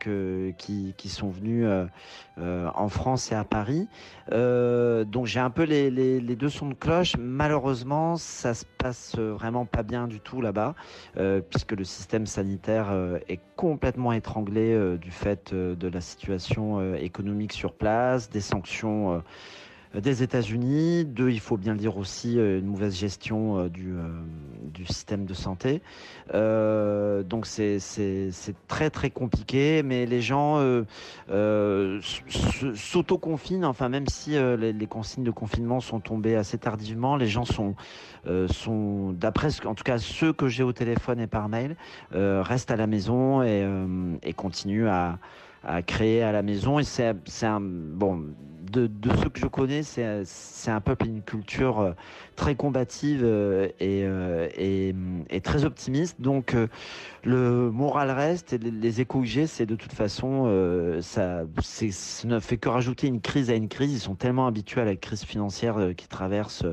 qui, 0.58 1.10
sont 1.10 1.30
venus 1.30 1.66
en 2.38 2.90
France 2.90 3.32
et 3.32 3.36
à 3.36 3.44
Paris. 3.44 3.88
donc 4.32 5.26
j'ai 5.26 5.40
un 5.40 5.50
peu 5.50 5.64
les, 5.64 5.90
les, 5.90 6.20
les 6.20 6.36
deux 6.36 6.50
sons 6.50 6.70
de 6.70 6.74
cloche. 6.74 7.16
Malheureusement, 7.18 8.18
ça 8.18 8.54
se 8.54 8.66
passe 8.78 9.18
vraiment 9.18 9.66
pas 9.66 9.84
bien 9.84 10.08
du 10.08 10.20
tout 10.20 10.42
là-bas, 10.42 10.76
euh, 11.18 11.42
puisque 11.42 11.74
le 11.74 11.84
système 11.84 12.26
sanitaire 12.26 12.88
euh, 12.92 13.20
est 13.28 13.40
complètement 13.56 14.14
étranglé 14.14 14.74
euh, 14.74 14.98
du 14.98 15.12
fait 15.12 15.54
de 15.54 15.88
la 15.88 16.02
situation 16.02 16.94
économique 16.96 17.54
sur 17.54 17.74
place, 17.74 18.30
des 18.30 18.42
sanctions 18.42 19.22
des 20.02 20.24
États-Unis, 20.24 21.06
deux, 21.06 21.30
il 21.30 21.40
faut 21.40 21.58
bien 21.58 21.74
le 21.74 21.80
dire 21.80 21.98
aussi, 21.98 22.36
une 22.36 22.66
mauvaise 22.66 22.96
gestion 22.96 23.68
du, 23.68 23.96
du 24.74 24.86
système 24.86 25.26
de 25.26 25.34
santé. 25.34 25.82
Euh, 26.34 27.24
donc 27.24 27.46
c'est 27.46 27.80
très 28.68 28.90
très 28.90 29.10
compliqué, 29.10 29.84
mais 29.84 30.06
les 30.06 30.22
gens 30.22 30.60
euh, 30.60 30.84
euh, 31.30 32.00
s'auto-confinent, 32.76 33.66
enfin 33.66 33.90
même 33.90 34.08
si 34.08 34.32
les, 34.32 34.88
consignes 34.88 35.24
de 35.24 35.32
confinement 35.32 35.80
sont 35.80 36.00
tombées 36.00 36.36
assez 36.36 36.58
tardivement, 36.58 37.16
les 37.18 37.28
gens 37.28 37.46
sont, 37.46 37.76
sont 38.50 39.12
d'après 39.14 39.50
en 39.66 39.76
tout 39.76 39.84
cas 39.84 39.98
ceux 39.98 40.34
que 40.34 40.48
j'ai 40.48 40.64
au 40.64 40.74
téléphone 40.74 41.20
et 41.20 41.28
par 41.28 41.50
mail, 41.50 41.76
restent 42.12 42.72
à 42.72 42.76
la 42.76 42.88
maison 42.88 43.42
et 43.44 44.34
continuent 44.36 44.88
à, 44.88 45.20
à 45.64 45.82
créer 45.82 46.24
à 46.24 46.32
la 46.32 46.42
maison. 46.42 46.80
Et 46.80 46.84
c'est 46.84 47.14
un 47.44 47.62
bon 47.62 48.26
de, 48.72 48.88
de 48.88 49.10
ceux 49.16 49.30
que 49.30 49.40
je 49.40 49.48
connais, 49.48 49.84
c'est 49.84 50.72
un 50.72 50.82
peuple 50.82 51.06
et 51.06 51.10
une 51.10 51.22
culture 51.22 51.80
euh, 51.80 51.92
très 52.36 52.56
combative 52.56 53.22
euh, 53.24 53.68
et, 53.80 54.04
euh, 54.04 54.48
et, 54.58 54.94
et, 55.30 55.42
très 55.42 55.66
optimiste. 55.66 56.20
Donc 56.20 56.56
le 57.28 57.70
moral 57.72 58.10
reste 58.12 58.54
et 58.54 58.58
les 58.58 59.02
échos 59.02 59.22
que 59.22 59.46
c'est 59.46 59.66
de 59.66 59.76
toute 59.76 59.94
façon, 59.94 60.46
ça, 61.02 61.44
ça 61.62 62.28
ne 62.28 62.40
fait 62.40 62.58
que 62.58 62.70
rajouter 62.70 63.08
une 63.08 63.22
crise 63.22 63.50
à 63.50 63.56
une 63.56 63.68
crise. 63.68 63.92
Ils 63.92 64.00
sont 64.00 64.16
tellement 64.16 64.48
habitués 64.48 64.82
à 64.82 64.86
la 64.86 64.96
crise 64.96 65.24
financière 65.24 65.94
qui 65.96 66.08
traverse 66.08 66.66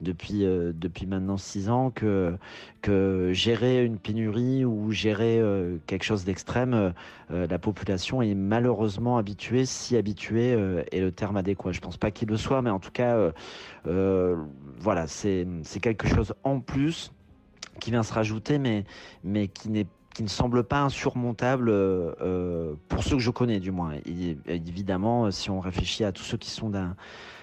depuis 0.00 0.40
depuis 0.40 1.06
maintenant 1.06 1.38
six 1.38 1.70
ans 1.70 1.90
que 1.90 2.36
que 2.82 3.30
gérer 3.32 3.84
une 3.84 3.98
pénurie 3.98 4.64
ou 4.64 4.90
gérer 4.90 5.40
quelque 5.86 6.04
chose 6.04 6.24
d'extrême, 6.24 6.92
la 7.30 7.58
population 7.58 8.20
est 8.20 8.34
malheureusement 8.34 9.16
habituée, 9.16 9.64
si 9.64 9.96
habituée 9.96 10.50
est 10.92 11.00
le 11.00 11.12
terme 11.12 11.36
adéquat. 11.38 11.72
Je 11.72 11.80
pense 11.80 11.96
pas 11.96 12.10
qu'il 12.10 12.28
le 12.28 12.36
soit, 12.36 12.62
mais 12.62 12.70
en 12.70 12.80
tout 12.80 12.90
cas, 12.90 13.16
euh, 13.16 13.32
euh, 13.86 14.36
voilà, 14.78 15.06
c'est 15.06 15.46
quelque 15.80 16.06
chose 16.06 16.34
en 16.42 16.60
plus 16.60 17.12
qui 17.80 17.90
vient 17.90 18.02
se 18.02 18.12
rajouter, 18.12 18.58
mais, 18.58 18.84
mais 19.22 19.48
qui 19.48 19.68
n'est 19.68 19.86
qui 20.14 20.22
ne 20.22 20.28
semble 20.28 20.62
pas 20.62 20.80
insurmontable 20.80 21.68
euh, 21.70 22.74
pour 22.88 23.02
ceux 23.02 23.16
que 23.16 23.22
je 23.22 23.30
connais 23.30 23.58
du 23.58 23.72
moins. 23.72 23.94
évidemment, 24.46 25.30
si 25.32 25.50
on 25.50 25.58
réfléchit 25.58 26.04
à 26.04 26.12
tous 26.12 26.22
ceux 26.22 26.36
qui 26.36 26.50
sont 26.50 26.70
dans, 26.70 26.94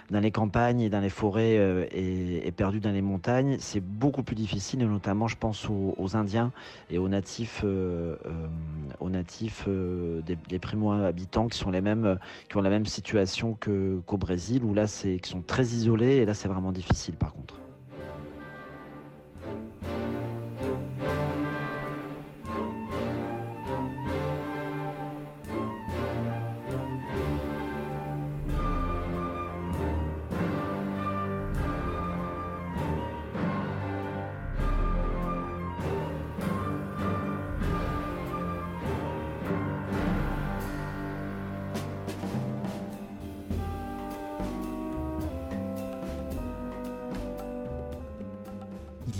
dans 0.09 0.21
les 0.21 0.31
campagnes 0.31 0.79
et 0.79 0.89
dans 0.89 1.01
les 1.01 1.09
forêts 1.09 1.55
et, 1.91 2.47
et, 2.47 2.51
perdus 2.53 2.79
dans 2.79 2.91
les 2.91 3.01
montagnes, 3.01 3.57
c'est 3.59 3.81
beaucoup 3.81 4.23
plus 4.23 4.35
difficile, 4.35 4.81
et 4.81 4.85
notamment 4.85 5.27
je 5.27 5.35
pense 5.35 5.67
aux, 5.69 6.15
Indiens 6.15 6.53
et 6.89 6.97
aux 6.97 7.09
natifs, 7.09 7.61
euh, 7.65 8.15
aux 9.01 9.09
natifs 9.09 9.67
des, 9.67 10.37
des 10.47 10.59
primo-habitants 10.59 11.47
qui 11.47 11.59
qui 11.59 12.57
ont 12.57 12.61
la 12.61 12.69
même 12.69 12.85
situation 12.85 13.53
que 13.59 13.99
qu'au 14.05 14.17
Brésil, 14.17 14.63
où 14.63 14.73
là 14.73 14.87
c'est 14.87 15.19
qui 15.19 15.29
sont 15.29 15.41
très 15.41 15.63
isolés, 15.63 16.17
et 16.17 16.25
là 16.25 16.33
c'est 16.33 16.47
vraiment 16.47 16.71
difficile 16.71 17.15
par 17.15 17.33
contre. 17.33 17.50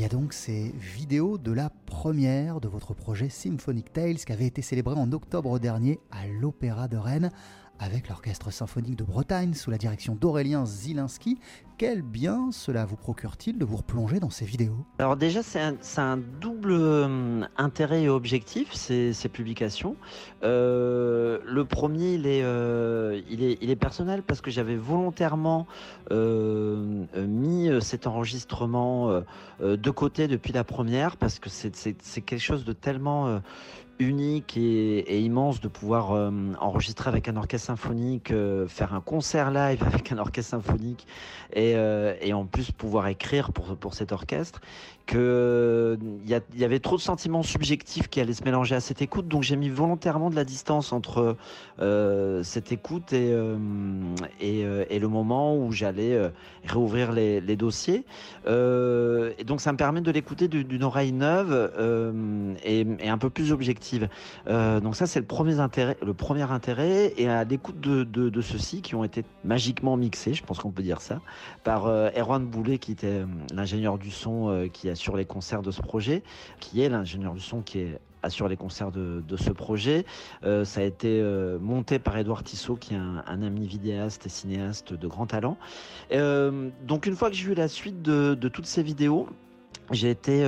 Y 0.01 0.05
a 0.05 0.09
donc 0.09 0.33
ces 0.33 0.73
vidéos 0.79 1.37
de 1.37 1.51
la 1.51 1.69
première 1.69 2.59
de 2.59 2.67
votre 2.67 2.95
projet 2.95 3.29
Symphonic 3.29 3.93
Tales 3.93 4.15
qui 4.15 4.31
avait 4.31 4.47
été 4.47 4.63
célébré 4.63 4.95
en 4.95 5.11
octobre 5.11 5.59
dernier 5.59 5.99
à 6.09 6.25
l'Opéra 6.25 6.87
de 6.87 6.97
Rennes 6.97 7.29
avec 7.81 8.09
l'Orchestre 8.09 8.51
symphonique 8.51 8.95
de 8.95 9.03
Bretagne 9.03 9.55
sous 9.55 9.71
la 9.71 9.77
direction 9.77 10.13
d'Aurélien 10.13 10.65
Zilinski. 10.65 11.39
Quel 11.79 12.03
bien 12.03 12.51
cela 12.51 12.85
vous 12.85 12.95
procure-t-il 12.95 13.57
de 13.57 13.65
vous 13.65 13.77
replonger 13.77 14.19
dans 14.19 14.29
ces 14.29 14.45
vidéos? 14.45 14.85
Alors 14.99 15.17
déjà, 15.17 15.41
c'est 15.41 15.59
un, 15.97 16.17
double 16.17 16.73
euh, 16.73 17.41
intérêt 17.57 18.03
et 18.03 18.09
objectif, 18.09 18.71
ces, 18.73 19.13
publications. 19.33 19.95
Euh, 20.43 21.39
le 21.43 21.65
premier, 21.65 22.13
il 22.13 22.27
est, 22.27 22.43
euh, 22.43 23.19
il, 23.31 23.43
est, 23.43 23.57
il 23.61 23.71
est 23.71 23.75
personnel 23.75 24.21
parce 24.21 24.41
que 24.41 24.51
j'avais 24.51 24.75
volontairement 24.75 25.65
mis 26.11 27.69
cet 27.81 28.05
enregistrement 28.05 29.23
de 29.59 29.89
côté 29.89 30.27
depuis 30.27 30.53
la 30.53 30.63
première 30.63 31.17
parce 31.17 31.39
que 31.39 31.49
c'est 31.49 32.21
quelque 32.21 32.37
chose 32.37 32.63
de 32.63 32.73
tellement 32.73 33.41
unique 34.01 34.57
et, 34.57 35.21
immense 35.21 35.61
de 35.61 35.67
pouvoir 35.67 36.11
euh, 36.11 36.31
enregistrer 36.59 37.09
avec 37.09 37.27
un 37.27 37.37
orchestre 37.37 37.67
symphonique, 37.67 38.31
euh, 38.31 38.67
faire 38.67 38.93
un 38.93 39.01
concert 39.01 39.51
live 39.51 39.83
avec 39.85 40.11
un 40.11 40.17
orchestre 40.17 40.51
symphonique 40.51 41.07
et, 41.53 41.73
euh, 41.75 42.15
et 42.21 42.33
en 42.33 42.45
plus 42.45 42.71
pouvoir 42.71 43.07
écrire 43.07 43.51
pour 43.53 43.93
cet 43.93 44.11
orchestre, 44.11 44.61
que 45.05 45.97
il 46.23 46.29
y, 46.29 46.63
avait 46.63 46.79
trop 46.79 46.95
de 46.95 47.01
sentiments 47.01 47.43
subjectifs 47.43 48.07
qui 48.07 48.21
allaient 48.21 48.33
se 48.33 48.43
mélanger 48.43 48.75
à 48.75 48.79
cette 48.79 49.01
écoute, 49.01 49.27
donc 49.27 49.43
j'ai 49.43 49.55
mis 49.55 49.69
volontairement 49.69 50.29
de 50.29 50.35
la 50.35 50.43
distance 50.43 50.93
entre 50.93 51.35
cette 52.43 52.71
écoute 52.71 53.13
et, 53.13 53.33
et, 54.39 54.99
le 54.99 55.07
moment 55.07 55.57
où 55.57 55.71
j'allais 55.71 56.31
réouvrir 56.63 57.11
les, 57.11 57.55
dossiers. 57.55 58.05
et 58.47 59.43
donc 59.43 59.61
ça 59.61 59.71
me 59.71 59.77
permet 59.77 60.01
de 60.01 60.11
l'écouter 60.11 60.47
d'une 60.47 60.83
oreille 60.83 61.11
neuve 61.11 61.71
et, 62.63 62.85
un 63.09 63.17
peu 63.17 63.29
plus 63.29 63.51
objective. 63.51 64.09
Euh, 64.47 64.79
donc 64.79 64.95
ça 64.95 65.05
c'est 65.05 65.19
le 65.19 65.25
premier 65.25 65.59
intérêt, 65.59 65.97
le 66.05 66.13
premier 66.13 66.49
intérêt 66.51 67.13
et 67.17 67.27
à 67.27 67.43
l'écoute 67.43 67.79
de, 67.79 68.03
de, 68.03 68.41
ceux-ci 68.41 68.81
qui 68.81 68.95
ont 68.95 69.03
été 69.03 69.23
magiquement 69.43 69.97
mixés, 69.97 70.33
je 70.33 70.43
pense 70.43 70.59
qu'on 70.59 70.71
peut 70.71 70.83
dire 70.83 71.01
ça, 71.01 71.19
par 71.63 71.87
euh, 71.87 72.09
Erwan 72.15 72.45
Boulet 72.45 72.77
qui 72.77 72.91
était 72.91 73.07
euh, 73.07 73.25
l'ingénieur 73.53 73.97
du 73.97 74.11
son 74.11 74.49
euh, 74.49 74.67
qui 74.67 74.89
assure 74.91 75.17
les 75.17 75.25
concerts 75.25 75.61
de 75.61 75.71
ce 75.71 75.81
projet, 75.81 76.23
qui 76.59 76.81
est 76.81 76.89
l'ingénieur 76.89 77.33
du 77.33 77.41
son 77.41 77.61
qui 77.61 77.79
est 77.79 77.99
assure 78.23 78.47
les 78.47 78.57
concerts 78.57 78.91
de, 78.91 79.23
de 79.27 79.37
ce 79.37 79.51
projet. 79.51 80.05
Euh, 80.43 80.65
ça 80.65 80.81
a 80.81 80.83
été 80.83 81.19
euh, 81.21 81.57
monté 81.59 81.99
par 81.99 82.17
Edouard 82.17 82.43
Tissot, 82.43 82.75
qui 82.75 82.93
est 82.93 82.97
un, 82.97 83.41
ami 83.41 83.65
vidéaste 83.65 84.25
et 84.25 84.29
cinéaste 84.29 84.93
de 84.93 85.07
grand 85.07 85.25
talent. 85.25 85.57
Euh, 86.11 86.69
donc 86.85 87.07
une 87.07 87.15
fois 87.15 87.29
que 87.29 87.35
j'ai 87.35 87.47
vu 87.47 87.55
la 87.55 87.67
suite 87.67 88.01
de, 88.01 88.35
de 88.35 88.47
toutes 88.47 88.67
ces 88.67 88.83
vidéos, 88.83 89.27
j'ai 89.91 90.09
été 90.09 90.43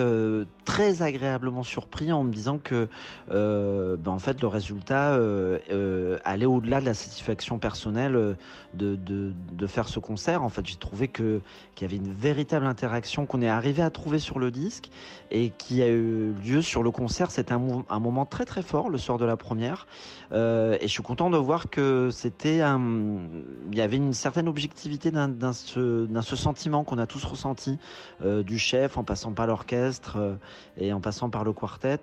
très 0.64 1.02
agréablement 1.02 1.64
surpris 1.64 2.12
en 2.12 2.24
me 2.24 2.32
disant 2.32 2.58
que 2.58 2.88
euh, 3.32 3.98
ben 3.98 4.12
en 4.12 4.20
fait 4.20 4.42
le 4.42 4.48
résultat 4.48 5.14
euh, 5.14 5.60
euh 5.72 6.18
allait 6.24 6.46
au-delà 6.46 6.80
de 6.80 6.86
la 6.86 6.94
satisfaction 6.94 7.60
personnelle 7.60 8.36
de, 8.74 8.96
de, 8.96 9.68
faire 9.68 9.88
ce 9.88 10.00
concert. 10.00 10.44
En 10.44 10.50
fait, 10.50 10.66
j'ai 10.66 10.76
trouvé 10.76 11.08
que 11.08 11.42
qu'il 11.76 11.88
y 11.88 11.92
avait 11.92 11.98
une 12.04 12.14
véritable 12.14 12.66
interaction 12.66 13.26
qu'on 13.26 13.42
est 13.42 13.50
arrivé 13.50 13.82
à 13.82 13.90
trouver 13.90 14.20
sur 14.20 14.40
le 14.40 14.52
disque 14.52 14.90
et 15.32 15.52
qui 15.58 15.82
a 15.82 15.90
eu 15.90 16.34
lieu 16.44 16.62
sur 16.62 16.84
le 16.84 16.92
concert. 16.92 17.32
C'était 17.32 17.54
un, 17.54 18.00
moment 18.00 18.26
très 18.26 18.46
très 18.46 18.62
fort 18.62 18.90
le 18.90 18.98
soir 18.98 19.18
de 19.18 19.26
la 19.26 19.38
première 19.38 19.88
et 20.32 20.80
je 20.82 20.88
suis 20.88 21.04
content 21.04 21.30
de 21.30 21.38
voir 21.38 21.70
que 21.70 22.10
c'était 22.12 22.58
il 22.58 23.78
y 23.78 23.82
avait 23.82 23.98
une 23.98 24.14
certaine 24.14 24.48
objectivité 24.48 25.12
d'un 25.12 25.54
ce, 25.54 26.08
ce 26.22 26.36
sentiment 26.36 26.84
qu'on 26.84 26.98
a 26.98 27.08
tous 27.08 27.24
ressenti 27.24 27.78
du 28.24 28.60
chef 28.60 28.98
en 28.98 29.04
passant 29.04 29.32
par 29.32 29.48
l'orchestre 29.48 30.38
et 30.78 30.94
en 30.94 31.02
passant 31.02 31.30
par 31.30 31.44
le 31.44 31.54
quartet, 31.54 32.00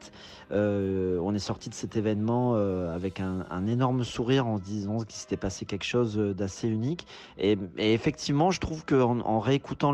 on 0.50 1.34
est 1.34 1.38
sorti 1.40 1.68
de 1.68 1.74
cet 1.74 1.96
événement 1.96 2.54
avec 2.54 3.20
un, 3.20 3.66
énorme 3.66 4.04
sourire 4.04 4.46
en 4.46 4.58
se 4.58 4.62
disant 4.62 4.98
qu'il 4.98 5.16
s'était 5.16 5.36
passé 5.36 5.64
quelque 5.64 5.84
chose 5.84 6.16
d'assez 6.16 6.68
unique. 6.68 7.06
Et, 7.38 7.56
effectivement, 7.78 8.50
je 8.50 8.60
trouve 8.60 8.84
qu'en 8.84 9.20
en 9.20 9.40
réécoutant 9.40 9.92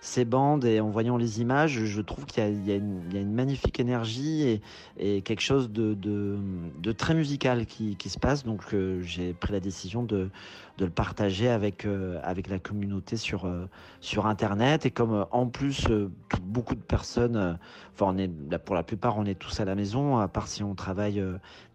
ces 0.00 0.24
bandes 0.24 0.64
et 0.64 0.80
en 0.80 0.88
voyant 0.88 1.16
les 1.16 1.40
images, 1.40 1.84
je 1.84 2.00
trouve 2.00 2.24
qu'il 2.24 2.66
y, 2.66 2.72
a 2.72 2.76
une 2.76 3.32
magnifique 3.32 3.80
énergie 3.80 4.60
et, 4.98 5.22
quelque 5.22 5.42
chose 5.42 5.70
de, 5.70 6.92
très 6.92 7.14
musical 7.14 7.66
qui, 7.66 7.96
se 8.08 8.18
passe. 8.18 8.44
Donc 8.44 8.62
j'ai 9.02 9.32
pris 9.34 9.52
la 9.52 9.60
décision 9.60 10.02
de, 10.02 10.30
le 10.78 10.90
partager 10.90 11.48
avec, 11.48 11.84
euh, 11.84 12.18
la 12.48 12.58
communauté 12.58 13.16
sur, 13.16 13.44
euh, 13.44 13.66
Internet. 14.24 14.86
Et 14.86 14.90
comme 14.90 15.14
euh, 15.14 15.24
en 15.30 15.46
plus, 15.46 15.86
beaucoup 16.42 16.74
de 16.74 16.80
personnes, 16.80 17.58
enfin, 17.94 18.14
pour 18.64 18.74
la 18.74 18.82
plupart, 18.82 19.18
on 19.18 19.24
est 19.24 19.38
tous 19.38 19.60
à 19.60 19.64
la 19.64 19.74
maison, 19.74 20.18
à 20.18 20.28
part 20.28 20.48
si 20.48 20.62
on 20.62 20.74
travaille 20.74 21.22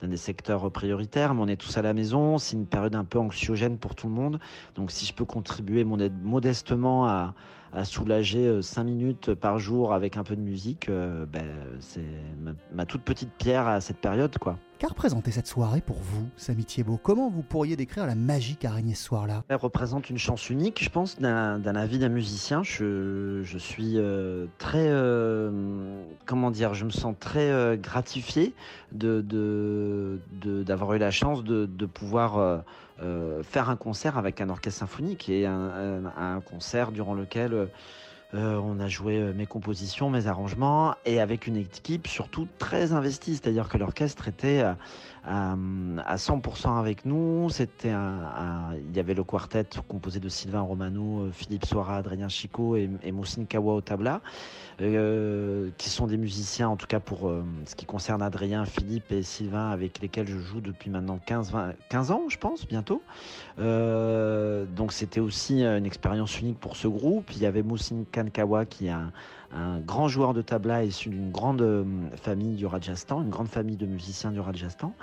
dans 0.02 0.08
des 0.08 0.18
secteurs 0.18 0.72
prioritaires, 0.72 1.34
mais 1.34 1.42
on 1.42 1.48
est 1.48 1.56
tous 1.56 1.78
à 1.78 1.82
la 1.82 1.94
maison. 1.94 2.38
C'est 2.38 2.56
une 2.56 2.66
période 2.66 2.96
un 2.96 3.06
peu 3.06 3.20
anxiogène 3.20 3.78
pour 3.78 3.96
tout 3.96 4.08
le 4.08 4.14
monde. 4.14 4.40
Donc 4.76 4.92
si 4.92 5.06
je 5.06 5.14
peux 5.14 5.26
contribuer 5.26 5.84
modestement 5.84 7.08
à, 7.08 7.34
à 7.76 7.86
soulager 7.86 8.62
5 8.62 8.84
minutes 8.84 9.34
par 9.34 9.60
jour 9.60 9.94
avec 9.94 10.18
un 10.18 10.24
peu 10.24 10.36
de 10.36 10.42
musique, 10.42 10.90
ben, 10.90 11.46
c'est 11.80 12.02
ma, 12.40 12.52
ma, 12.74 12.86
toute 12.86 13.02
petite 13.02 13.32
pierre 13.38 13.68
à 13.68 13.82
cette 13.82 13.98
période, 13.98 14.38
quoi. 14.38 14.58
Qu'a 14.78 14.90
représenté 14.90 15.32
cette 15.32 15.48
soirée 15.48 15.80
pour 15.80 15.96
vous, 15.96 16.28
Samy 16.36 16.66
Thiebaud 16.66 17.00
Comment 17.02 17.30
vous 17.30 17.44
pourriez 17.44 17.78
décrire 17.78 18.06
la 18.06 18.16
magie 18.16 18.58
araignée 18.66 18.94
ce 18.94 19.06
soir-là? 19.06 19.44
Elle 19.48 19.56
représente 19.56 20.10
une 20.10 20.18
chance 20.18 20.50
unique, 20.50 20.84
je 20.84 20.90
pense, 20.90 21.18
d'un 21.18 21.76
avis 21.76 21.98
d'un 21.98 22.10
musicien. 22.10 22.62
Je, 22.62 23.56
suis 23.58 23.94
euh, 23.96 24.48
très, 24.58 24.90
euh, 24.90 26.04
comment 26.26 26.52
dire, 26.52 26.74
je 26.74 26.84
me 26.84 26.90
sens 26.90 27.16
très 27.18 27.50
euh, 27.52 27.78
gratifié 27.78 28.54
de 28.92 29.22
d'avoir 30.42 30.94
eu 30.94 30.98
la 30.98 31.12
chance 31.12 31.46
de, 31.46 31.86
pouvoir 31.86 32.64
faire 33.44 33.70
un 33.70 33.76
concert 33.76 34.18
avec 34.18 34.42
un 34.42 34.50
orchestre 34.50 34.80
symphonique 34.80 35.30
et 35.30 35.46
un 35.46 36.42
concert 36.46 36.92
durant 36.92 37.14
lequel 37.14 37.70
euh, 38.36 38.56
on 38.58 38.80
a 38.80 38.88
joué 38.88 39.18
euh, 39.18 39.34
mes 39.34 39.46
compositions, 39.46 40.10
mes 40.10 40.28
arrangements, 40.28 40.96
et 41.06 41.22
avec 41.22 41.48
une 41.48 41.56
équipe 41.56 42.08
surtout 42.08 42.48
très 42.58 42.92
investie, 42.92 43.36
c'est-à-dire 43.36 43.70
que 43.70 43.78
l'orchestre 43.78 44.28
était 44.28 44.64
euh, 45.28 45.98
à, 46.06 46.16
100% 46.16 46.80
avec 46.80 47.06
nous. 47.06 47.50
C'était 47.50 47.90
il 47.90 48.96
y 48.96 49.00
avait 49.00 49.14
le 49.14 49.24
quartet 49.24 49.66
composé 49.88 50.20
de 50.20 50.30
Sylvain 50.30 50.62
Romano, 50.62 51.28
Philippe 51.32 51.66
Soira, 51.66 51.98
Adrien 51.98 52.30
Chico 52.30 52.76
et, 52.76 52.90
et 53.04 53.12
Moussine 53.12 53.48
Kawa 53.48 53.76
au 53.76 53.82
tabla, 53.82 54.22
qui 54.78 55.90
sont 55.90 56.08
des 56.08 56.18
musiciens, 56.18 56.70
en 56.70 56.76
tout 56.76 56.88
cas 56.88 57.00
pour 57.00 57.32
ce 57.66 57.76
qui 57.76 57.86
concerne 57.86 58.22
Adrien, 58.22 58.66
Philippe 58.66 59.12
et 59.12 59.24
Sylvain, 59.24 59.70
avec 59.70 60.00
lesquels 60.00 60.28
je 60.28 60.38
joue 60.38 60.62
depuis 60.62 60.90
maintenant 60.90 61.20
15, 61.26 61.54
15 61.90 62.12
ans, 62.12 62.24
je 62.30 62.38
pense, 62.38 62.68
bientôt. 62.68 63.02
donc 63.58 64.92
c'était 64.92 65.22
aussi 65.22 65.64
une 65.64 65.86
expérience 65.86 66.40
unique 66.40 66.60
pour 66.60 66.76
ce 66.76 66.88
groupe. 66.88 67.32
Il 67.32 67.40
y 67.40 67.46
avait 67.46 67.64
Moussine 67.64 68.06
Kankawa, 68.12 68.66
qui 68.66 68.88
est 68.88 68.92
un, 68.92 69.12
grand 69.86 70.08
joueur 70.08 70.34
de 70.34 70.42
tabla 70.42 70.84
issu 70.84 71.10
d'une 71.10 71.32
grande 71.32 71.62
euh, 71.62 71.84
famille 72.22 72.56
du 72.56 72.66
Rajasthan, 72.66 73.22
une 73.22 73.30
grande 73.30 73.48
famille 73.48 73.78
de 73.78 73.86
musiciens 73.86 74.32
du 74.32 74.40
Rajasthan. 74.40 74.94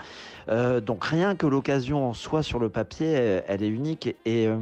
Euh, 0.49 0.81
donc 0.81 1.05
rien 1.05 1.35
que 1.37 1.47
l'occasion 1.47 2.09
en 2.09 2.15
soi 2.15 2.43
sur 2.43 2.59
le 2.59 2.69
papier, 2.69 3.43
elle, 3.47 3.63
est 3.63 3.69
unique 3.69 4.15
et, 4.25 4.47
euh, 4.47 4.59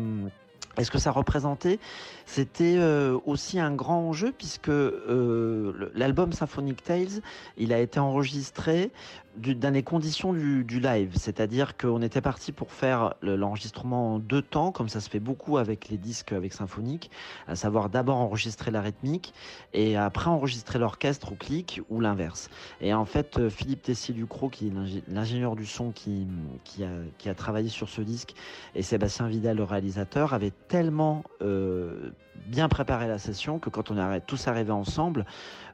est-ce 0.76 0.90
que 0.90 0.98
ça 0.98 1.10
représentait 1.10 1.78
C'était 2.26 2.76
euh, 2.78 3.18
aussi 3.26 3.58
un 3.58 3.74
grand 3.74 4.08
enjeu 4.08 4.32
puisque 4.36 4.68
euh, 4.68 5.90
l'album 5.94 6.32
Symphonic 6.32 6.82
Tales, 6.82 7.20
il 7.58 7.72
a 7.72 7.80
été 7.80 7.98
enregistré 7.98 8.90
dans 9.36 9.72
les 9.72 9.82
conditions 9.82 10.32
du, 10.32 10.80
live, 10.80 11.12
c'est-à-dire 11.14 11.76
qu'on 11.76 12.02
était 12.02 12.20
parti 12.20 12.52
pour 12.52 12.72
faire 12.72 13.14
l'enregistrement 13.22 14.14
en 14.14 14.18
deux 14.18 14.42
temps, 14.42 14.72
comme 14.72 14.88
ça 14.88 15.00
se 15.00 15.08
fait 15.08 15.20
beaucoup 15.20 15.58
avec 15.58 15.88
les 15.88 15.98
disques 15.98 16.32
avec 16.32 16.52
Symphonique, 16.52 17.10
à 17.46 17.54
savoir 17.54 17.90
d'abord 17.90 18.16
enregistrer 18.16 18.70
la 18.70 18.80
rythmique 18.80 19.32
et 19.72 19.96
après 19.96 20.28
enregistrer 20.30 20.78
l'orchestre 20.78 21.32
au 21.32 21.34
clic 21.36 21.80
ou 21.90 22.00
l'inverse. 22.00 22.50
Et 22.80 22.92
en 22.92 23.04
fait, 23.04 23.38
euh, 23.38 23.50
Philippe 23.50 23.82
Tessier-Ducrot, 23.82 24.48
qui 24.48 24.68
est 24.68 24.72
l'ingénieur 25.08 25.54
du 25.54 25.66
son 25.66 25.92
qui, 25.92 26.26
qui, 26.64 26.84
a, 26.84 26.90
qui 27.18 27.28
a 27.28 27.34
travaillé 27.34 27.68
sur 27.68 27.88
ce 27.88 28.00
disque, 28.00 28.34
et 28.74 28.82
Sébastien 28.82 29.28
Vidal, 29.28 29.56
le 29.56 29.64
réalisateur, 29.64 30.34
avaient 30.34 30.52
tellement 30.68 31.22
euh, 31.42 32.10
bien 32.46 32.68
préparé 32.68 33.06
la 33.06 33.18
session 33.18 33.58
que 33.58 33.70
quand 33.70 33.90
on 33.90 34.12
est 34.12 34.20
tous 34.20 34.48
arrivés 34.48 34.72
ensemble, 34.72 35.24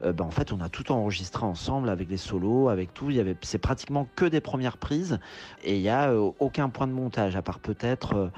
euh, 0.03 0.13
ben, 0.13 0.25
en 0.25 0.31
fait 0.31 0.53
on 0.53 0.61
a 0.61 0.69
tout 0.69 0.93
enregistré 0.93 1.45
ensemble 1.45 1.89
avec 1.89 2.09
les 2.11 2.17
solos, 2.17 2.69
avec 2.69 2.93
tout. 2.93 3.11
Il 3.11 3.17
y 3.17 3.21
avait, 3.21 3.35
c'est 3.47 3.59
pratiquement 3.59 4.07
que 4.17 4.25
des 4.25 4.41
premières 4.41 4.77
prises 4.77 5.19
et 5.65 5.77
il 5.77 5.83
y 5.83 5.89
a 5.89 6.11
euh, 6.11 6.31
aucun 6.39 6.69
point 6.69 6.87
de 6.87 6.93
montage 6.93 7.37
à 7.37 7.43
part 7.43 7.61
peut-être 7.61 8.31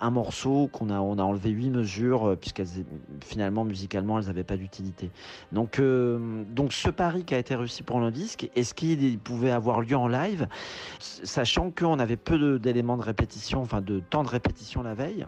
un 0.00 0.10
morceau 0.10 0.68
qu'on 0.72 0.90
a, 0.90 0.98
enlevé 0.98 1.50
huit 1.50 1.70
mesures 1.70 2.36
puisqu'elles 2.40 2.68
finalement 3.24 3.64
musicalement 3.64 4.18
elles 4.18 4.26
n'avaient 4.26 4.44
pas 4.44 4.56
d'utilité. 4.56 5.10
Donc 5.50 5.80
donc 5.80 6.72
ce 6.72 6.90
pari 6.90 7.24
qui 7.24 7.34
a 7.34 7.38
été 7.38 7.54
réussi 7.56 7.82
pour 7.82 7.98
le 7.98 8.10
disque, 8.10 8.48
est-ce 8.54 8.74
qu'il 8.74 9.18
pouvait 9.18 9.50
avoir 9.50 9.80
lieu 9.80 9.96
en 9.96 10.08
live, 10.08 10.46
sachant 11.00 11.70
qu'on 11.70 11.98
avait 11.98 12.16
peu 12.16 12.58
d'éléments 12.58 12.96
de 12.96 13.02
répétition, 13.02 13.60
enfin 13.60 13.80
de 13.80 14.00
temps 14.00 14.22
de 14.22 14.28
répétition 14.28 14.82
la 14.82 14.94
veille. 14.94 15.26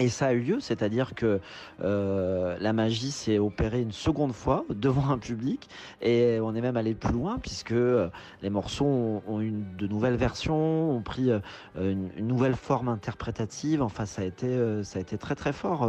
Et 0.00 0.08
ça 0.08 0.28
a 0.28 0.32
eu 0.32 0.40
lieu, 0.40 0.60
c'est-à-dire 0.60 1.14
que 1.14 1.40
euh, 1.82 2.56
la 2.58 2.72
magie 2.72 3.10
s'est 3.10 3.38
opérée 3.38 3.82
une 3.82 3.92
seconde 3.92 4.32
fois 4.32 4.64
devant 4.74 5.10
un 5.10 5.18
public, 5.18 5.68
et 6.00 6.38
on 6.40 6.54
est 6.54 6.62
même 6.62 6.78
allé 6.78 6.94
plus 6.94 7.12
loin 7.12 7.38
puisque 7.38 7.72
euh, 7.72 8.08
les 8.40 8.48
morceaux 8.48 9.22
ont, 9.26 9.40
eu 9.42 9.52
de 9.78 9.86
nouvelles 9.86 10.16
versions, 10.16 10.96
ont 10.96 11.02
pris 11.02 11.30
euh, 11.30 11.40
une, 11.76 12.26
nouvelle 12.26 12.56
forme 12.56 12.88
interprétative. 12.88 13.82
Enfin, 13.82 14.06
ça 14.06 14.22
a 14.22 14.24
été, 14.24 14.82
ça 14.84 14.98
a 14.98 15.02
été 15.02 15.18
très 15.18 15.34
très 15.34 15.52
fort 15.52 15.88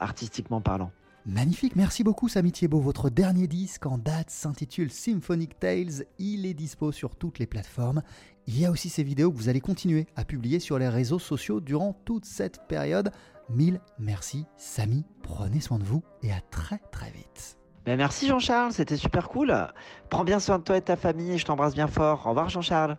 artistiquement 0.00 0.60
parlant. 0.60 0.90
Magnifique, 1.26 1.76
merci 1.76 2.02
beaucoup 2.02 2.28
Samy 2.28 2.50
Thiebaud. 2.50 2.80
Votre 2.80 3.10
dernier 3.10 3.46
disque 3.46 3.84
en 3.84 3.98
date 3.98 4.30
s'intitule 4.30 4.90
Symphonic 4.90 5.58
Tales. 5.58 6.06
Il 6.18 6.46
est 6.46 6.54
dispo 6.54 6.92
sur 6.92 7.14
toutes 7.14 7.38
les 7.38 7.46
plateformes. 7.46 8.02
Il 8.46 8.58
y 8.58 8.64
a 8.64 8.70
aussi 8.70 8.88
ces 8.88 9.02
vidéos 9.02 9.30
que 9.30 9.36
vous 9.36 9.50
allez 9.50 9.60
continuer 9.60 10.06
à 10.16 10.24
publier 10.24 10.60
sur 10.60 10.78
les 10.78 10.88
réseaux 10.88 11.18
sociaux 11.18 11.60
durant 11.60 11.92
toute 12.04 12.24
cette 12.24 12.66
période. 12.68 13.12
Mille 13.50 13.80
merci 13.98 14.46
Samy, 14.56 15.04
prenez 15.22 15.60
soin 15.60 15.78
de 15.78 15.84
vous 15.84 16.02
et 16.22 16.32
à 16.32 16.40
très 16.50 16.78
très 16.90 17.10
vite. 17.10 17.58
Ben 17.84 17.96
merci 17.96 18.26
Jean-Charles, 18.26 18.72
c'était 18.72 18.96
super 18.96 19.28
cool. 19.28 19.54
Prends 20.08 20.24
bien 20.24 20.40
soin 20.40 20.58
de 20.58 20.64
toi 20.64 20.78
et 20.78 20.80
de 20.80 20.86
ta 20.86 20.96
famille 20.96 21.36
je 21.36 21.44
t'embrasse 21.44 21.74
bien 21.74 21.88
fort. 21.88 22.26
Au 22.26 22.30
revoir 22.30 22.48
Jean-Charles. 22.48 22.96